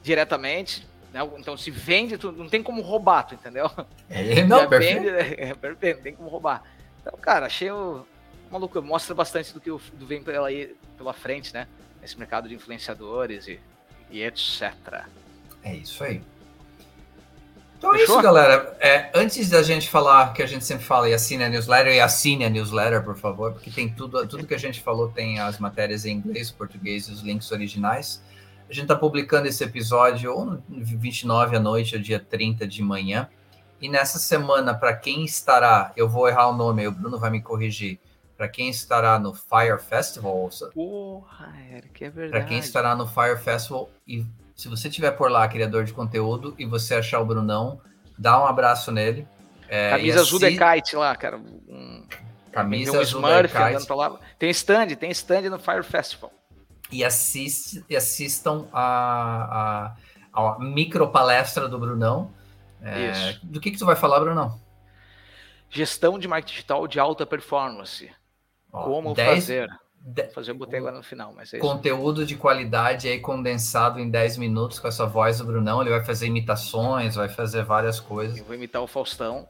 diretamente. 0.00 0.86
Né? 1.12 1.20
Então 1.36 1.56
se 1.56 1.72
vende, 1.72 2.16
tu, 2.16 2.30
não 2.30 2.48
tem 2.48 2.62
como 2.62 2.82
roubar, 2.82 3.24
tu 3.24 3.34
entendeu? 3.34 3.68
É, 4.08 4.44
não, 4.44 4.68
perfeito. 4.68 5.02
Vende, 5.02 5.08
é, 5.42 5.54
perfeito, 5.54 5.96
não 5.96 6.02
tem 6.04 6.14
como 6.14 6.28
roubar. 6.28 6.62
Então, 7.00 7.18
cara, 7.18 7.46
achei 7.46 7.68
o, 7.68 8.06
maluco, 8.48 8.80
mostra 8.80 9.12
bastante 9.12 9.52
do 9.52 9.60
que 9.60 9.72
o, 9.72 9.80
do 9.94 10.06
vem 10.06 10.22
pela, 10.22 10.46
aí, 10.46 10.76
pela 10.96 11.12
frente, 11.12 11.52
né? 11.52 11.66
Nesse 12.04 12.18
mercado 12.18 12.46
de 12.46 12.54
influenciadores 12.54 13.48
e, 13.48 13.58
e 14.10 14.22
etc. 14.22 15.06
É 15.62 15.74
isso 15.74 16.04
aí. 16.04 16.20
Então 17.78 17.92
Fechou? 17.92 18.16
é 18.16 18.18
isso, 18.18 18.22
galera. 18.22 18.76
É, 18.78 19.10
antes 19.14 19.48
da 19.48 19.62
gente 19.62 19.88
falar 19.88 20.34
que 20.34 20.42
a 20.42 20.46
gente 20.46 20.66
sempre 20.66 20.84
fala 20.84 21.08
e 21.08 21.14
assine 21.14 21.44
a 21.44 21.48
newsletter, 21.48 21.94
e 21.94 22.00
assine 22.00 22.44
a 22.44 22.50
newsletter, 22.50 23.02
por 23.02 23.16
favor, 23.16 23.52
porque 23.52 23.70
tem 23.70 23.88
tudo, 23.88 24.26
tudo 24.28 24.46
que 24.46 24.52
a 24.52 24.58
gente 24.58 24.82
falou 24.82 25.08
tem 25.08 25.40
as 25.40 25.58
matérias 25.58 26.04
em 26.04 26.18
inglês, 26.18 26.50
português 26.50 27.08
e 27.08 27.12
os 27.12 27.22
links 27.22 27.50
originais. 27.50 28.22
A 28.68 28.72
gente 28.72 28.84
está 28.84 28.96
publicando 28.96 29.48
esse 29.48 29.64
episódio 29.64 30.30
ou 30.30 30.44
no 30.44 30.62
29 30.68 31.56
à 31.56 31.60
noite, 31.60 31.96
ou 31.96 32.02
dia 32.02 32.20
30 32.20 32.66
de 32.66 32.82
manhã. 32.82 33.30
E 33.80 33.88
nessa 33.88 34.18
semana, 34.18 34.74
para 34.74 34.94
quem 34.94 35.24
estará, 35.24 35.90
eu 35.96 36.06
vou 36.06 36.28
errar 36.28 36.48
o 36.48 36.54
nome, 36.54 36.86
o 36.86 36.92
Bruno 36.92 37.18
vai 37.18 37.30
me 37.30 37.40
corrigir 37.40 37.98
para 38.36 38.48
quem 38.48 38.68
estará 38.68 39.18
no 39.18 39.32
Fire 39.32 39.78
Festival. 39.78 40.48
Porra, 40.74 41.54
Eric, 41.70 42.04
é 42.04 42.10
verdade. 42.10 42.30
Para 42.30 42.48
quem 42.48 42.58
estará 42.58 42.94
no 42.94 43.06
Fire 43.06 43.38
Festival 43.38 43.90
e 44.06 44.26
se 44.54 44.68
você 44.68 44.88
tiver 44.88 45.10
por 45.12 45.30
lá, 45.30 45.46
criador 45.48 45.84
de 45.84 45.92
conteúdo, 45.92 46.54
e 46.58 46.64
você 46.64 46.94
achar 46.94 47.20
o 47.20 47.26
Brunão, 47.26 47.80
dá 48.16 48.40
um 48.40 48.46
abraço 48.46 48.92
nele. 48.92 49.26
É, 49.68 49.90
Camisa 49.90 50.20
azul 50.20 50.38
de 50.38 50.56
kite 50.56 50.94
lá, 50.94 51.14
cara. 51.16 51.36
Um, 51.36 52.06
Camisa 52.52 52.92
um 52.92 53.00
azul 53.00 53.20
Smurf 53.20 53.56
andando 53.56 53.86
pra 53.86 53.96
lá. 53.96 54.20
Tem 54.38 54.50
stand, 54.50 54.94
tem 54.94 55.10
stand 55.10 55.50
no 55.50 55.58
Fire 55.58 55.82
Festival. 55.82 56.32
E, 56.92 57.04
assiste, 57.04 57.84
e 57.88 57.96
assistam 57.96 58.68
a, 58.72 59.96
a, 60.32 60.40
a 60.40 60.58
micro 60.60 61.08
palestra 61.08 61.68
do 61.68 61.78
Brunão. 61.78 62.32
É, 62.80 63.36
do 63.42 63.60
que, 63.60 63.70
que 63.70 63.78
tu 63.78 63.86
vai 63.86 63.96
falar, 63.96 64.20
Brunão? 64.20 64.60
Gestão 65.70 66.18
de 66.18 66.28
marketing 66.28 66.54
digital 66.54 66.86
de 66.86 67.00
alta 67.00 67.26
performance. 67.26 68.08
Como 68.82 69.14
fazer? 69.14 69.68
De... 70.00 70.24
Fazer 70.34 70.50
eu 70.50 70.54
botei 70.54 70.80
lá 70.80 70.92
no 70.92 71.02
final, 71.02 71.32
mas 71.34 71.54
é 71.54 71.58
Conteúdo 71.58 72.20
isso. 72.20 72.28
de 72.28 72.36
qualidade 72.36 73.08
aí 73.08 73.18
condensado 73.18 73.98
em 73.98 74.10
10 74.10 74.36
minutos 74.36 74.78
com 74.78 74.86
essa 74.86 75.06
voz 75.06 75.38
do 75.38 75.44
Brunão. 75.44 75.80
Ele 75.80 75.90
vai 75.90 76.04
fazer 76.04 76.26
imitações, 76.26 77.14
vai 77.14 77.28
fazer 77.28 77.64
várias 77.64 78.00
coisas. 78.00 78.36
Eu 78.36 78.44
vou 78.44 78.54
imitar 78.54 78.82
o 78.82 78.86
Faustão. 78.86 79.48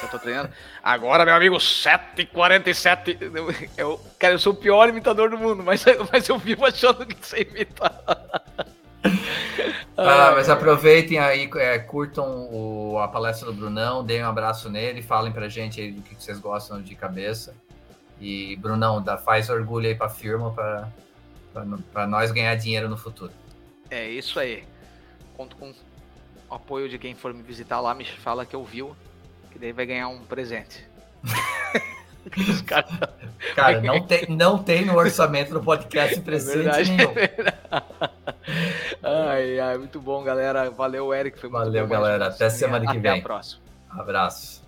que 0.00 0.06
eu 0.06 0.10
tô 0.10 0.18
treinando. 0.18 0.50
Agora, 0.82 1.24
meu 1.24 1.34
amigo, 1.34 1.56
7h47. 1.56 3.60
Eu, 3.76 4.00
cara, 4.18 4.34
eu 4.34 4.38
sou 4.38 4.52
o 4.52 4.56
pior 4.56 4.88
imitador 4.88 5.30
do 5.30 5.38
mundo, 5.38 5.62
mas, 5.62 5.84
mas 6.10 6.28
eu 6.28 6.38
vivo 6.38 6.64
achando 6.64 7.06
que 7.06 7.16
sei 7.24 7.42
imitar. 7.42 8.02
Ah, 9.96 10.32
mas 10.34 10.48
aproveitem 10.48 11.18
aí, 11.18 11.48
é, 11.56 11.78
curtam 11.78 12.48
o, 12.52 12.98
a 12.98 13.08
palestra 13.08 13.46
do 13.46 13.52
Brunão, 13.52 14.04
deem 14.04 14.22
um 14.22 14.28
abraço 14.28 14.70
nele, 14.70 15.02
falem 15.02 15.32
pra 15.32 15.48
gente 15.48 15.80
aí 15.80 15.90
do 15.90 16.02
que 16.02 16.14
vocês 16.14 16.38
gostam 16.38 16.80
de 16.80 16.94
cabeça. 16.94 17.54
E, 18.20 18.56
Brunão, 18.56 19.02
dá, 19.02 19.16
faz 19.16 19.48
orgulho 19.48 19.86
aí 19.86 19.94
pra 19.94 20.08
firma 20.08 20.52
pra, 20.52 20.88
pra, 21.52 21.64
pra 21.92 22.06
nós 22.06 22.32
ganhar 22.32 22.54
dinheiro 22.56 22.88
no 22.88 22.96
futuro. 22.96 23.32
É 23.90 24.08
isso 24.08 24.38
aí. 24.40 24.64
Conto 25.36 25.56
com 25.56 25.72
o 26.50 26.54
apoio 26.54 26.88
de 26.88 26.98
quem 26.98 27.14
for 27.14 27.32
me 27.32 27.42
visitar 27.42 27.80
lá, 27.80 27.94
me 27.94 28.04
fala 28.04 28.44
que 28.44 28.56
ouviu, 28.56 28.96
que 29.50 29.58
daí 29.58 29.72
vai 29.72 29.86
ganhar 29.86 30.08
um 30.08 30.20
presente. 30.20 30.88
cara, 32.66 32.86
cara 33.54 33.80
não, 33.80 34.06
tem, 34.06 34.26
não 34.28 34.62
tem 34.62 34.84
no 34.84 34.96
orçamento 34.96 35.52
do 35.52 35.62
podcast 35.62 36.18
é 36.18 36.22
presente 36.22 36.68
é 36.68 36.84
nenhum. 36.84 37.14
ai, 39.02 39.60
ai, 39.60 39.78
muito 39.78 40.00
bom, 40.00 40.22
galera. 40.24 40.70
Valeu, 40.70 41.14
Eric. 41.14 41.38
Foi 41.38 41.48
Valeu, 41.48 41.86
galera. 41.86 42.26
Até 42.26 42.50
semana 42.50 42.86
que 42.86 42.98
vem. 42.98 43.10
Até 43.12 43.20
a 43.20 43.22
próxima. 43.22 43.62
Abraço. 43.90 44.67